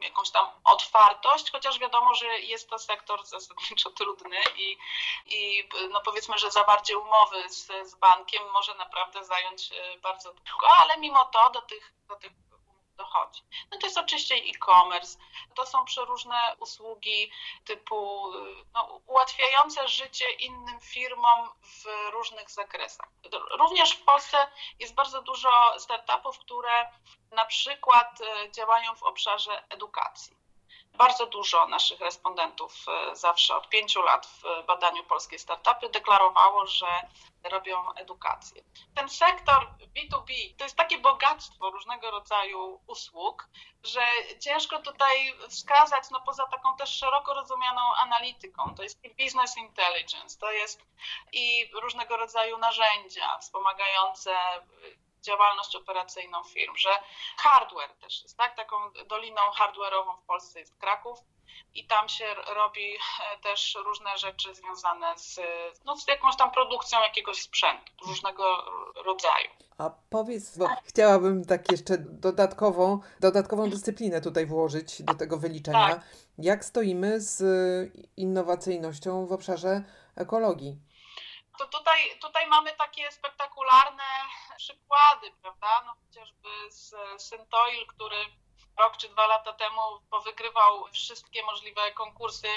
jakąś 0.00 0.30
tam 0.30 0.46
otwartość, 0.64 1.50
chociaż 1.50 1.78
wiadomo, 1.78 2.14
że 2.14 2.26
jest 2.26 2.70
to 2.70 2.78
sektor 2.78 3.26
zasadniczo 3.26 3.90
trudny 3.90 4.36
i, 4.56 4.78
i 5.26 5.68
no 5.90 6.00
powiedzmy, 6.00 6.38
że 6.38 6.50
zawarcie 6.50 6.98
umowy 6.98 7.48
z, 7.48 7.66
z 7.90 7.94
bankiem 7.94 8.50
może 8.50 8.74
naprawdę 8.74 9.24
zająć 9.24 9.70
bardzo 10.02 10.32
długo, 10.32 10.66
ale 10.76 10.98
mimo 10.98 11.24
to 11.24 11.50
do 11.50 11.62
tych, 11.62 11.92
do 12.08 12.16
tych 12.16 12.32
dochodzi. 12.98 13.42
No 13.70 13.78
to 13.78 13.86
jest 13.86 13.98
oczywiście 13.98 14.34
e-commerce, 14.34 15.18
to 15.54 15.66
są 15.66 15.84
przeróżne 15.84 16.56
usługi 16.60 17.30
typu 17.64 18.32
no, 18.74 19.00
ułatwiające 19.06 19.88
życie 19.88 20.30
innym 20.30 20.80
firmom 20.80 21.48
w 21.62 22.10
różnych 22.12 22.50
zakresach. 22.50 23.08
Również 23.58 23.90
w 23.92 24.04
Polsce 24.04 24.36
jest 24.78 24.94
bardzo 24.94 25.22
dużo 25.22 25.78
startupów, 25.78 26.38
które 26.38 26.90
na 27.30 27.44
przykład 27.44 28.18
działają 28.52 28.94
w 28.94 29.02
obszarze 29.02 29.62
edukacji. 29.68 30.37
Bardzo 30.98 31.26
dużo 31.26 31.66
naszych 31.66 32.00
respondentów 32.00 32.72
e, 32.88 33.16
zawsze 33.16 33.56
od 33.56 33.68
pięciu 33.68 34.02
lat 34.02 34.26
w 34.26 34.66
badaniu 34.66 35.04
Polskie 35.04 35.38
Startupy 35.38 35.88
deklarowało, 35.88 36.66
że 36.66 36.86
robią 37.44 37.92
edukację. 37.94 38.62
Ten 38.94 39.08
sektor 39.08 39.68
B2B 39.96 40.56
to 40.58 40.64
jest 40.64 40.76
takie 40.76 40.98
bogactwo 40.98 41.70
różnego 41.70 42.10
rodzaju 42.10 42.80
usług, 42.86 43.48
że 43.84 44.00
ciężko 44.40 44.78
tutaj 44.78 45.34
wskazać, 45.48 46.04
no 46.10 46.20
poza 46.20 46.46
taką 46.46 46.76
też 46.76 46.96
szeroko 46.96 47.34
rozumianą 47.34 47.80
analityką, 47.94 48.74
to 48.76 48.82
jest 48.82 49.04
i 49.04 49.24
business 49.24 49.56
intelligence, 49.56 50.38
to 50.38 50.52
jest 50.52 50.82
i 51.32 51.70
różnego 51.82 52.16
rodzaju 52.16 52.58
narzędzia 52.58 53.38
wspomagające 53.38 54.30
działalność 55.22 55.76
operacyjną 55.76 56.44
firm, 56.44 56.76
że 56.76 56.90
hardware 57.36 57.96
też 58.00 58.22
jest, 58.22 58.36
tak? 58.36 58.56
Taką 58.56 58.76
doliną 59.06 59.40
hardware'ową 59.58 60.16
w 60.22 60.26
Polsce 60.26 60.60
jest 60.60 60.78
Kraków 60.78 61.18
i 61.74 61.86
tam 61.86 62.08
się 62.08 62.24
robi 62.54 62.94
e, 62.94 63.38
też 63.42 63.78
różne 63.84 64.18
rzeczy 64.18 64.54
związane 64.54 65.18
z, 65.18 65.40
no, 65.84 65.96
z 65.96 66.08
jakąś 66.08 66.36
tam 66.36 66.50
produkcją 66.50 67.00
jakiegoś 67.00 67.42
sprzętu 67.42 67.92
różnego 68.06 68.64
rodzaju. 69.04 69.48
A 69.78 69.90
powiedz, 70.10 70.58
bo 70.58 70.68
chciałabym 70.84 71.44
tak 71.44 71.72
jeszcze 71.72 71.98
dodatkową, 71.98 73.00
dodatkową 73.20 73.70
dyscyplinę 73.70 74.20
tutaj 74.20 74.46
włożyć 74.46 75.02
do 75.02 75.14
tego 75.14 75.36
wyliczenia. 75.36 75.88
Tak. 75.88 76.00
Jak 76.38 76.64
stoimy 76.64 77.20
z 77.20 77.42
innowacyjnością 78.16 79.26
w 79.26 79.32
obszarze 79.32 79.84
ekologii? 80.16 80.78
To 81.58 81.66
tutaj, 81.66 82.18
tutaj 82.20 82.46
mamy 82.46 82.72
takie 82.72 83.12
spektakularne 83.12 84.04
przykłady, 84.56 85.32
prawda? 85.42 85.82
No 85.86 85.94
chociażby 86.06 86.48
z 86.70 86.94
Syntoil, 87.22 87.86
który 87.86 88.16
rok 88.76 88.96
czy 88.96 89.08
dwa 89.08 89.26
lata 89.26 89.52
temu 89.52 89.80
powygrywał 90.10 90.88
wszystkie 90.92 91.42
możliwe 91.42 91.92
konkursy 91.92 92.48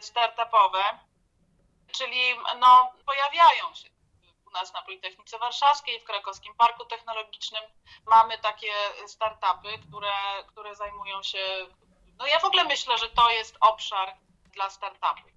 startupowe, 0.00 0.98
czyli 1.92 2.34
no, 2.58 2.92
pojawiają 3.06 3.74
się 3.74 3.88
u 4.46 4.50
nas 4.50 4.72
na 4.72 4.82
Politechnice 4.82 5.38
Warszawskiej, 5.38 6.00
w 6.00 6.04
Krakowskim 6.04 6.54
Parku 6.54 6.84
Technologicznym 6.84 7.62
mamy 8.06 8.38
takie 8.38 8.72
startupy, 9.06 9.78
które, 9.88 10.44
które 10.46 10.74
zajmują 10.74 11.22
się. 11.22 11.66
No 12.18 12.26
ja 12.26 12.38
w 12.40 12.44
ogóle 12.44 12.64
myślę, 12.64 12.98
że 12.98 13.08
to 13.08 13.30
jest 13.30 13.56
obszar 13.60 14.16
dla 14.52 14.70
startupów. 14.70 15.32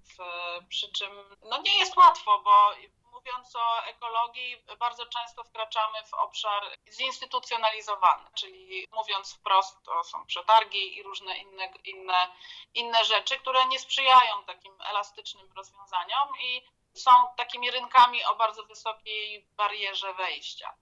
Przy 0.68 0.92
czym 0.92 1.10
no 1.42 1.62
nie 1.62 1.78
jest 1.78 1.96
łatwo, 1.96 2.38
bo 2.38 2.72
mówiąc 3.20 3.56
o 3.56 3.84
ekologii, 3.84 4.64
bardzo 4.78 5.06
często 5.06 5.44
wkraczamy 5.44 6.04
w 6.04 6.14
obszar 6.14 6.62
zinstytucjonalizowany, 6.88 8.30
czyli 8.34 8.88
mówiąc 8.92 9.34
wprost, 9.34 9.82
to 9.82 10.04
są 10.04 10.26
przetargi 10.26 10.96
i 10.96 11.02
różne 11.02 11.38
inne, 11.38 11.66
inne, 11.84 12.28
inne 12.74 13.04
rzeczy, 13.04 13.38
które 13.38 13.66
nie 13.66 13.78
sprzyjają 13.78 14.44
takim 14.44 14.72
elastycznym 14.80 15.52
rozwiązaniom 15.56 16.28
i 16.42 16.62
są 16.94 17.10
takimi 17.36 17.70
rynkami 17.70 18.24
o 18.24 18.34
bardzo 18.34 18.62
wysokiej 18.62 19.46
barierze 19.56 20.14
wejścia. 20.14 20.74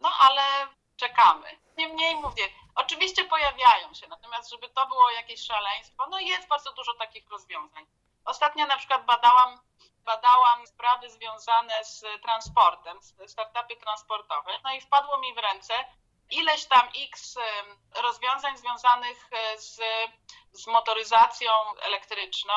No 0.00 0.10
ale 0.20 0.68
czekamy. 0.96 1.58
Niemniej 1.76 2.16
mówię, 2.16 2.48
oczywiście 2.74 3.24
pojawiają 3.24 3.94
się, 3.94 4.08
natomiast 4.08 4.50
żeby 4.50 4.68
to 4.68 4.86
było 4.86 5.10
jakieś 5.10 5.46
szaleństwo, 5.46 6.06
no 6.10 6.20
jest 6.20 6.48
bardzo 6.48 6.72
dużo 6.72 6.94
takich 6.94 7.30
rozwiązań. 7.30 7.86
Ostatnio 8.24 8.66
na 8.66 8.76
przykład 8.76 9.04
badałam 9.04 9.60
badałam 10.04 10.66
sprawy 10.66 11.10
związane 11.10 11.84
z 11.84 12.04
transportem, 12.22 12.98
startupy 13.26 13.76
transportowe, 13.76 14.58
no 14.64 14.72
i 14.74 14.80
wpadło 14.80 15.18
mi 15.18 15.34
w 15.34 15.38
ręce 15.38 15.74
ileś 16.30 16.64
tam 16.64 16.88
x 17.10 17.38
rozwiązań 18.02 18.58
związanych 18.58 19.28
e, 19.32 19.58
z, 19.58 19.80
z 20.52 20.66
motoryzacją 20.66 21.52
elektryczną, 21.82 22.54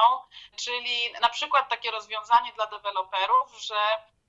czyli 0.55 1.12
na 1.21 1.29
przykład 1.29 1.69
takie 1.69 1.91
rozwiązanie 1.91 2.53
dla 2.53 2.67
deweloperów, 2.67 3.57
że 3.60 3.75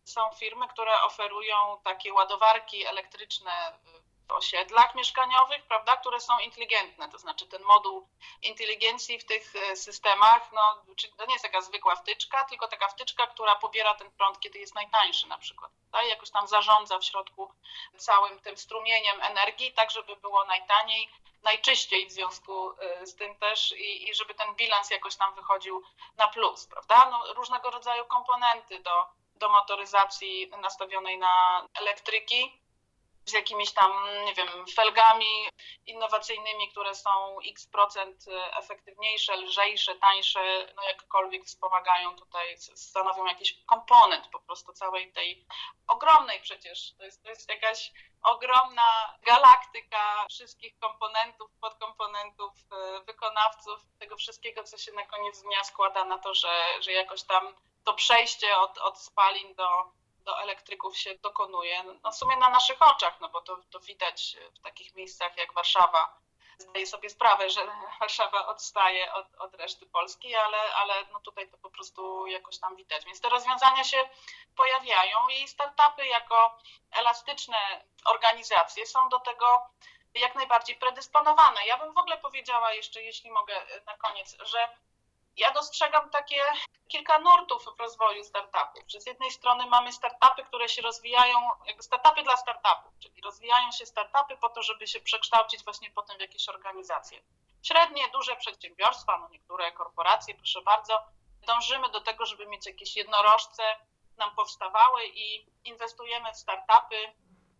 są 0.04 0.31
firmy, 0.31 0.68
które 0.68 1.02
oferują 1.02 1.81
takie 1.85 2.12
ładowarki 2.12 2.87
elektryczne 2.87 3.78
osiedlach 4.32 4.94
mieszkaniowych, 4.94 5.66
prawda, 5.66 5.96
które 5.96 6.20
są 6.20 6.38
inteligentne, 6.38 7.08
to 7.08 7.18
znaczy 7.18 7.46
ten 7.46 7.62
moduł 7.62 8.08
inteligencji 8.42 9.18
w 9.18 9.24
tych 9.24 9.56
e, 9.56 9.76
systemach, 9.76 10.52
no, 10.52 10.84
to 11.16 11.26
nie 11.26 11.32
jest 11.32 11.44
taka 11.44 11.60
zwykła 11.60 11.96
wtyczka, 11.96 12.44
tylko 12.44 12.68
taka 12.68 12.88
wtyczka, 12.88 13.26
która 13.26 13.54
pobiera 13.54 13.94
ten 13.94 14.10
prąd, 14.10 14.40
kiedy 14.40 14.58
jest 14.58 14.74
najtańszy 14.74 15.28
na 15.28 15.38
przykład, 15.38 15.70
tak, 15.92 16.06
jakoś 16.06 16.30
tam 16.30 16.48
zarządza 16.48 16.98
w 16.98 17.04
środku 17.04 17.52
całym 17.96 18.40
tym 18.40 18.56
strumieniem 18.56 19.20
energii, 19.20 19.72
tak 19.72 19.90
żeby 19.90 20.16
było 20.16 20.44
najtaniej, 20.44 21.08
najczyściej 21.42 22.06
w 22.06 22.12
związku 22.12 22.72
e, 22.72 23.06
z 23.06 23.16
tym 23.16 23.34
też 23.36 23.72
i, 23.72 24.08
i 24.08 24.14
żeby 24.14 24.34
ten 24.34 24.54
bilans 24.54 24.90
jakoś 24.90 25.16
tam 25.16 25.34
wychodził 25.34 25.82
na 26.16 26.28
plus, 26.28 26.66
prawda, 26.66 27.08
no, 27.10 27.34
różnego 27.34 27.70
rodzaju 27.70 28.04
komponenty 28.04 28.80
do, 28.80 29.06
do 29.34 29.48
motoryzacji 29.48 30.50
nastawionej 30.60 31.18
na 31.18 31.66
elektryki, 31.74 32.60
z 33.28 33.32
jakimiś 33.32 33.72
tam, 33.72 33.92
nie 34.24 34.34
wiem, 34.34 34.48
felgami 34.74 35.48
innowacyjnymi, 35.86 36.70
które 36.70 36.94
są 36.94 37.36
x 37.48 37.66
procent 37.66 38.24
efektywniejsze, 38.56 39.36
lżejsze, 39.36 39.94
tańsze, 39.94 40.72
no 40.76 40.82
jakkolwiek 40.82 41.44
wspomagają 41.44 42.16
tutaj, 42.16 42.56
stanowią 42.58 43.26
jakiś 43.26 43.64
komponent 43.66 44.28
po 44.28 44.40
prostu 44.40 44.72
całej 44.72 45.12
tej 45.12 45.46
ogromnej 45.86 46.40
przecież, 46.40 46.94
to 46.98 47.04
jest, 47.04 47.22
to 47.22 47.28
jest 47.28 47.48
jakaś 47.48 47.92
ogromna 48.22 49.18
galaktyka 49.22 50.26
wszystkich 50.30 50.78
komponentów, 50.78 51.50
podkomponentów, 51.60 52.52
e, 52.72 53.00
wykonawców, 53.00 53.80
tego 53.98 54.16
wszystkiego, 54.16 54.64
co 54.64 54.78
się 54.78 54.92
na 54.92 55.06
koniec 55.06 55.42
dnia 55.42 55.64
składa 55.64 56.04
na 56.04 56.18
to, 56.18 56.34
że, 56.34 56.64
że 56.80 56.92
jakoś 56.92 57.22
tam 57.22 57.54
to 57.84 57.94
przejście 57.94 58.56
od, 58.56 58.78
od 58.78 58.98
spalin 58.98 59.54
do, 59.54 59.68
do 60.28 60.40
elektryków 60.42 60.98
się 60.98 61.14
dokonuje 61.14 61.82
no 62.02 62.10
w 62.10 62.16
sumie 62.16 62.36
na 62.36 62.48
naszych 62.48 62.82
oczach, 62.82 63.20
no 63.20 63.28
bo 63.28 63.40
to, 63.40 63.56
to 63.70 63.80
widać 63.80 64.36
w 64.58 64.62
takich 64.62 64.94
miejscach 64.94 65.36
jak 65.36 65.54
Warszawa. 65.54 66.18
Zdaję 66.58 66.86
sobie 66.86 67.10
sprawę, 67.10 67.50
że 67.50 67.60
Warszawa 68.00 68.46
odstaje 68.46 69.12
od, 69.12 69.26
od 69.38 69.54
reszty 69.54 69.86
Polski, 69.86 70.34
ale, 70.34 70.74
ale 70.74 70.94
no 71.12 71.20
tutaj 71.20 71.48
to 71.50 71.58
po 71.58 71.70
prostu 71.70 72.26
jakoś 72.26 72.58
tam 72.58 72.76
widać. 72.76 73.04
Więc 73.04 73.20
te 73.20 73.28
rozwiązania 73.28 73.84
się 73.84 74.08
pojawiają 74.56 75.28
i 75.28 75.48
startupy 75.48 76.06
jako 76.06 76.58
elastyczne 76.90 77.84
organizacje 78.04 78.86
są 78.86 79.08
do 79.08 79.18
tego 79.20 79.46
jak 80.14 80.34
najbardziej 80.34 80.76
predysponowane. 80.76 81.66
Ja 81.66 81.78
bym 81.78 81.94
w 81.94 81.98
ogóle 81.98 82.18
powiedziała 82.18 82.72
jeszcze, 82.72 83.02
jeśli 83.02 83.30
mogę 83.30 83.54
na 83.86 83.96
koniec, 83.96 84.36
że 84.40 84.68
ja 85.38 85.53
dostrzegam 85.53 86.11
takie 86.11 86.42
kilka 86.88 87.18
nurtów 87.18 87.64
w 87.77 87.81
rozwoju 87.81 88.24
startupów. 88.24 88.85
z 88.98 89.07
jednej 89.07 89.31
strony 89.31 89.66
mamy 89.66 89.92
startupy, 89.92 90.44
które 90.44 90.68
się 90.68 90.83
rozwijają, 90.83 91.38
jakby 91.66 91.83
startupy 91.83 92.22
dla 92.22 92.37
startupów, 92.37 92.98
czyli 92.98 93.20
rozwijają 93.20 93.72
się 93.72 93.87
startupy 93.87 94.37
po 94.37 94.48
to, 94.48 94.62
żeby 94.62 94.87
się 94.87 95.01
przekształcić 95.01 95.64
właśnie 95.64 95.90
potem 95.90 96.18
w 96.18 96.20
jakieś 96.20 96.48
organizacje. 96.48 97.22
Średnie, 97.62 98.09
duże 98.09 98.37
przedsiębiorstwa, 98.37 99.18
no 99.18 99.29
niektóre 99.29 99.72
korporacje, 99.72 100.35
proszę 100.35 100.62
bardzo, 100.62 101.03
dążymy 101.46 101.88
do 101.88 102.01
tego, 102.01 102.27
żeby 102.27 102.46
mieć 102.46 102.66
jakieś 102.66 102.96
jednorożce 102.96 103.62
nam 104.16 104.35
powstawały 104.35 105.07
i 105.07 105.46
inwestujemy 105.64 106.33
w 106.33 106.37
startupy, 106.37 107.12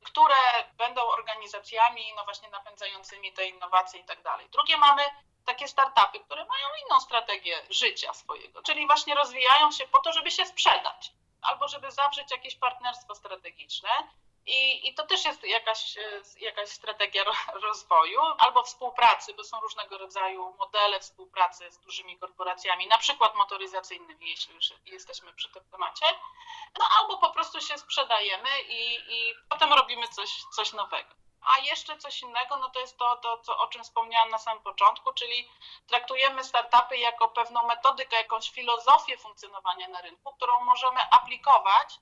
które 0.05 0.65
będą 0.77 1.03
organizacjami 1.03 2.13
no 2.17 2.25
właśnie 2.25 2.51
napędzającymi 2.51 3.33
te 3.33 3.47
innowacje 3.47 4.01
i 4.01 4.05
tak 4.05 4.23
dalej. 4.23 4.49
Drugie 4.51 4.77
mamy 4.77 5.03
takie 5.49 5.69
startupy, 5.69 6.21
które 6.21 6.45
mają 6.45 6.67
inną 6.87 7.01
strategię 7.01 7.63
życia 7.71 8.15
swojego, 8.15 8.63
czyli 8.63 8.87
właśnie 8.87 9.15
rozwijają 9.15 9.73
się 9.73 9.87
po 9.87 9.99
to, 9.99 10.13
żeby 10.13 10.31
się 10.31 10.47
sprzedać 10.47 11.13
albo 11.43 11.69
żeby 11.69 11.91
zawrzeć 11.91 12.31
jakieś 12.31 12.55
partnerstwo 12.55 13.15
strategiczne. 13.15 13.89
I, 14.47 14.89
I, 14.89 14.95
to 14.95 15.07
też 15.07 15.25
jest 15.25 15.45
jakaś, 15.45 15.95
jakaś 16.41 16.69
strategia 16.69 17.25
rozwoju 17.69 18.21
albo 18.39 18.63
współpracy, 18.63 19.35
bo 19.35 19.45
są 19.45 19.61
różnego 19.61 19.99
rodzaju 19.99 20.55
modele 20.59 21.01
współpracy 21.01 21.71
z 21.71 21.79
dużymi 21.79 22.19
korporacjami, 22.19 22.87
na 22.87 22.99
przykład 22.99 23.35
motoryzacyjnymi, 23.35 24.31
jeśli 24.31 24.55
już 24.55 24.73
jesteśmy 24.87 25.33
przy 25.33 25.49
tym 25.49 25.65
temacie. 25.71 26.07
No 26.79 26.85
albo 26.99 27.19
po 27.19 27.31
prostu 27.31 27.61
się 27.61 27.79
sprzedajemy 27.79 28.63
i, 28.69 28.95
i 29.09 29.35
potem 29.49 29.73
robimy 29.73 30.09
coś, 30.09 30.31
coś 30.57 30.73
nowego. 30.73 31.15
A 31.55 31.59
jeszcze 31.59 31.99
coś 31.99 32.23
innego, 32.23 32.57
no 32.57 32.71
to 32.71 32.81
jest 32.81 32.99
to, 32.99 33.17
to 33.17 33.39
co, 33.39 33.59
o 33.59 33.67
czym 33.69 33.85
wspomniałam 33.85 34.29
na 34.29 34.39
samym 34.39 34.63
początku, 34.63 35.13
czyli 35.13 35.49
traktujemy 35.87 36.45
startupy 36.45 36.97
jako 36.97 37.29
pewną 37.29 37.67
metodykę, 37.67 38.17
jakąś 38.17 38.51
filozofię 38.51 39.19
funkcjonowania 39.19 39.89
na 39.89 40.01
rynku, 40.01 40.35
którą 40.35 40.65
możemy 40.65 41.01
aplikować, 41.11 41.95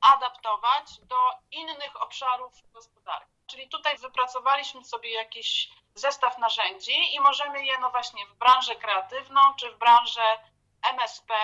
adaptować 0.00 1.00
do 1.00 1.16
innych 1.50 2.02
obszarów 2.02 2.52
gospodarki. 2.72 3.32
Czyli 3.46 3.68
tutaj 3.68 3.98
wypracowaliśmy 3.98 4.84
sobie 4.84 5.10
jakiś 5.12 5.68
zestaw 5.94 6.38
narzędzi 6.38 7.14
i 7.14 7.20
możemy 7.20 7.64
je, 7.64 7.78
no 7.78 7.90
właśnie, 7.90 8.26
w 8.26 8.34
branżę 8.34 8.76
kreatywną 8.76 9.40
czy 9.58 9.70
w 9.70 9.78
branżę 9.78 10.38
MSP, 10.82 11.34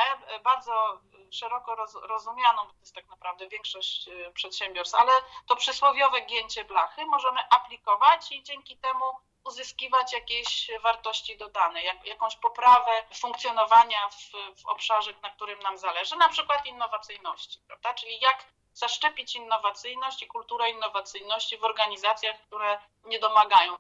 bardzo 0.45 1.01
szeroko 1.33 1.77
rozumianą, 2.03 2.65
bo 2.67 2.73
to 2.73 2.81
jest 2.81 2.95
tak 2.95 3.09
naprawdę 3.09 3.49
większość 3.49 4.09
y, 4.09 4.33
przedsiębiorstw, 4.35 4.95
ale 4.95 5.13
to 5.47 5.57
przysłowiowe 5.57 6.21
gięcie 6.21 6.65
blachy 6.65 7.07
możemy 7.07 7.41
aplikować 7.51 8.33
i 8.33 8.43
dzięki 8.43 8.77
temu 8.77 9.05
uzyskiwać 9.45 10.13
jakieś 10.13 10.71
wartości 10.83 11.37
dodane, 11.37 11.83
jak, 11.83 12.07
jakąś 12.07 12.37
poprawę 12.37 12.91
funkcjonowania 13.15 14.09
w, 14.09 14.31
w 14.63 14.67
obszarze, 14.67 15.13
na 15.23 15.31
którym 15.31 15.59
nam 15.59 15.79
zależy, 15.79 16.17
na 16.17 16.29
przykład 16.29 16.67
innowacyjności, 16.67 17.61
prawda? 17.67 17.95
Czyli 17.95 18.21
jak 18.21 18.47
zaszczepić 18.73 19.37
innowacyjność 19.37 20.23
i 20.23 20.27
kulturę 20.27 20.71
innowacyjności 20.71 21.59
w 21.59 21.65
organizacjach, 21.65 22.41
które 22.41 22.79
nie 23.05 23.19
domagają. 23.19 23.77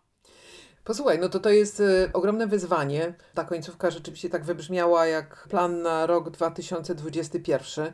Posłuchaj, 0.84 1.18
no 1.18 1.28
to 1.28 1.40
to 1.40 1.50
jest 1.50 1.80
y, 1.80 2.10
ogromne 2.12 2.46
wyzwanie. 2.46 3.14
Ta 3.34 3.44
końcówka 3.44 3.90
rzeczywiście 3.90 4.30
tak 4.30 4.44
wybrzmiała 4.44 5.06
jak 5.06 5.46
plan 5.50 5.82
na 5.82 6.06
rok 6.06 6.30
2021. 6.30 7.92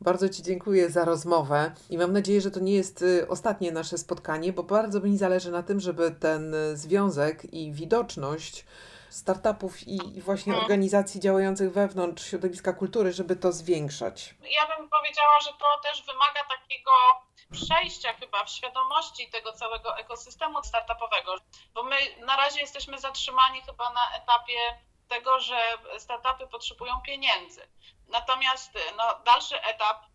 Bardzo 0.00 0.28
Ci 0.28 0.42
dziękuję 0.42 0.90
za 0.90 1.04
rozmowę 1.04 1.72
i 1.90 1.98
mam 1.98 2.12
nadzieję, 2.12 2.40
że 2.40 2.50
to 2.50 2.60
nie 2.60 2.74
jest 2.74 3.02
y, 3.02 3.28
ostatnie 3.28 3.72
nasze 3.72 3.98
spotkanie, 3.98 4.52
bo 4.52 4.62
bardzo 4.62 5.00
mi 5.00 5.18
zależy 5.18 5.50
na 5.50 5.62
tym, 5.62 5.80
żeby 5.80 6.10
ten 6.10 6.54
y, 6.54 6.76
związek 6.76 7.44
i 7.54 7.72
widoczność 7.72 8.64
startupów 9.10 9.88
i, 9.88 10.20
właśnie 10.20 10.52
Mhm. 10.52 10.64
organizacji 10.64 11.20
działających 11.20 11.72
wewnątrz 11.72 12.24
środowiska 12.24 12.72
kultury, 12.72 13.12
żeby 13.12 13.36
to 13.36 13.52
zwiększać. 13.52 14.34
Ja 14.42 14.76
bym 14.76 14.88
powiedziała, 14.88 15.40
że 15.44 15.50
to 15.50 15.88
też 15.88 16.06
wymaga 16.06 16.40
takiego 16.58 16.90
przejścia 17.52 18.12
chyba 18.12 18.44
w 18.44 18.50
świadomości 18.50 19.30
tego 19.30 19.52
całego 19.52 19.98
ekosystemu 19.98 20.62
startupowego, 20.62 21.34
bo 21.74 21.82
my 21.82 21.96
na 22.18 22.36
razie 22.36 22.60
jesteśmy 22.60 22.98
zatrzymani 22.98 23.62
chyba 23.62 23.90
na 23.92 24.16
etapie 24.16 24.58
tego, 25.08 25.40
że 25.40 25.78
startupy 25.98 26.46
potrzebują 26.46 27.00
pieniędzy. 27.00 27.68
Natomiast 28.08 28.78
no, 28.96 29.18
dalszy 29.24 29.62
etap, 29.62 30.06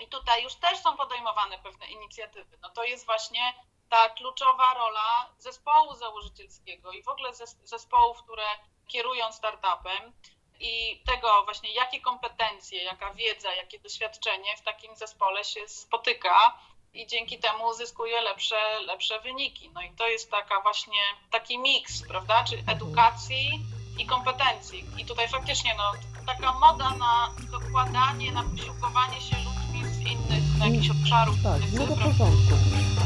i 0.00 0.08
tutaj 0.08 0.42
już 0.42 0.54
też 0.54 0.78
są 0.78 0.96
podejmowane 0.96 1.58
pewne 1.58 1.86
inicjatywy, 1.86 2.58
no 2.62 2.68
to 2.68 2.84
jest 2.84 3.06
właśnie 3.06 3.54
ta 3.88 4.08
kluczowa 4.08 4.74
rola 4.74 5.30
zespołu 5.38 5.94
założycielskiego 5.94 6.92
i 6.92 7.02
w 7.02 7.08
ogóle 7.08 7.30
zes- 7.32 7.56
zespołów, 7.64 8.22
które 8.22 8.46
kierują 8.88 9.32
startupem 9.32 10.12
i 10.60 11.02
tego 11.06 11.28
właśnie, 11.44 11.72
jakie 11.72 12.00
kompetencje, 12.00 12.82
jaka 12.82 13.14
wiedza, 13.14 13.54
jakie 13.54 13.78
doświadczenie 13.78 14.56
w 14.56 14.62
takim 14.62 14.96
zespole 14.96 15.44
się 15.44 15.68
spotyka 15.68 16.58
i 16.94 17.06
dzięki 17.06 17.38
temu 17.38 17.66
uzyskuje 17.66 18.20
lepsze, 18.20 18.80
lepsze 18.86 19.20
wyniki. 19.20 19.70
No 19.74 19.82
i 19.82 19.90
to 19.90 20.08
jest 20.08 20.30
taka 20.30 20.60
właśnie 20.60 21.00
taki 21.30 21.58
miks, 21.58 22.02
prawda, 22.08 22.44
czy 22.44 22.62
edukacji 22.66 23.50
i 23.98 24.06
kompetencji. 24.06 24.84
I 24.98 25.04
tutaj 25.04 25.28
faktycznie 25.28 25.74
no, 25.78 25.92
taka 26.26 26.52
moda 26.52 26.90
na 26.90 27.30
dokładanie, 27.50 28.32
na 28.32 28.42
posiłkowanie 28.42 29.20
się 29.20 29.36
ludźmi 29.36 29.84
z 29.84 30.00
innych 30.00 30.44
no, 30.58 30.66
jakichś 30.66 30.90
obszarów. 30.90 31.36
Tak, 31.42 31.60
no 31.72 31.86
do 31.86 31.96
porządku. 31.96 32.54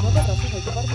No 0.03 0.11
dobra, 0.11 0.35
słuchaj, 0.41 0.63
to 0.65 0.73
bardzo 0.73 0.95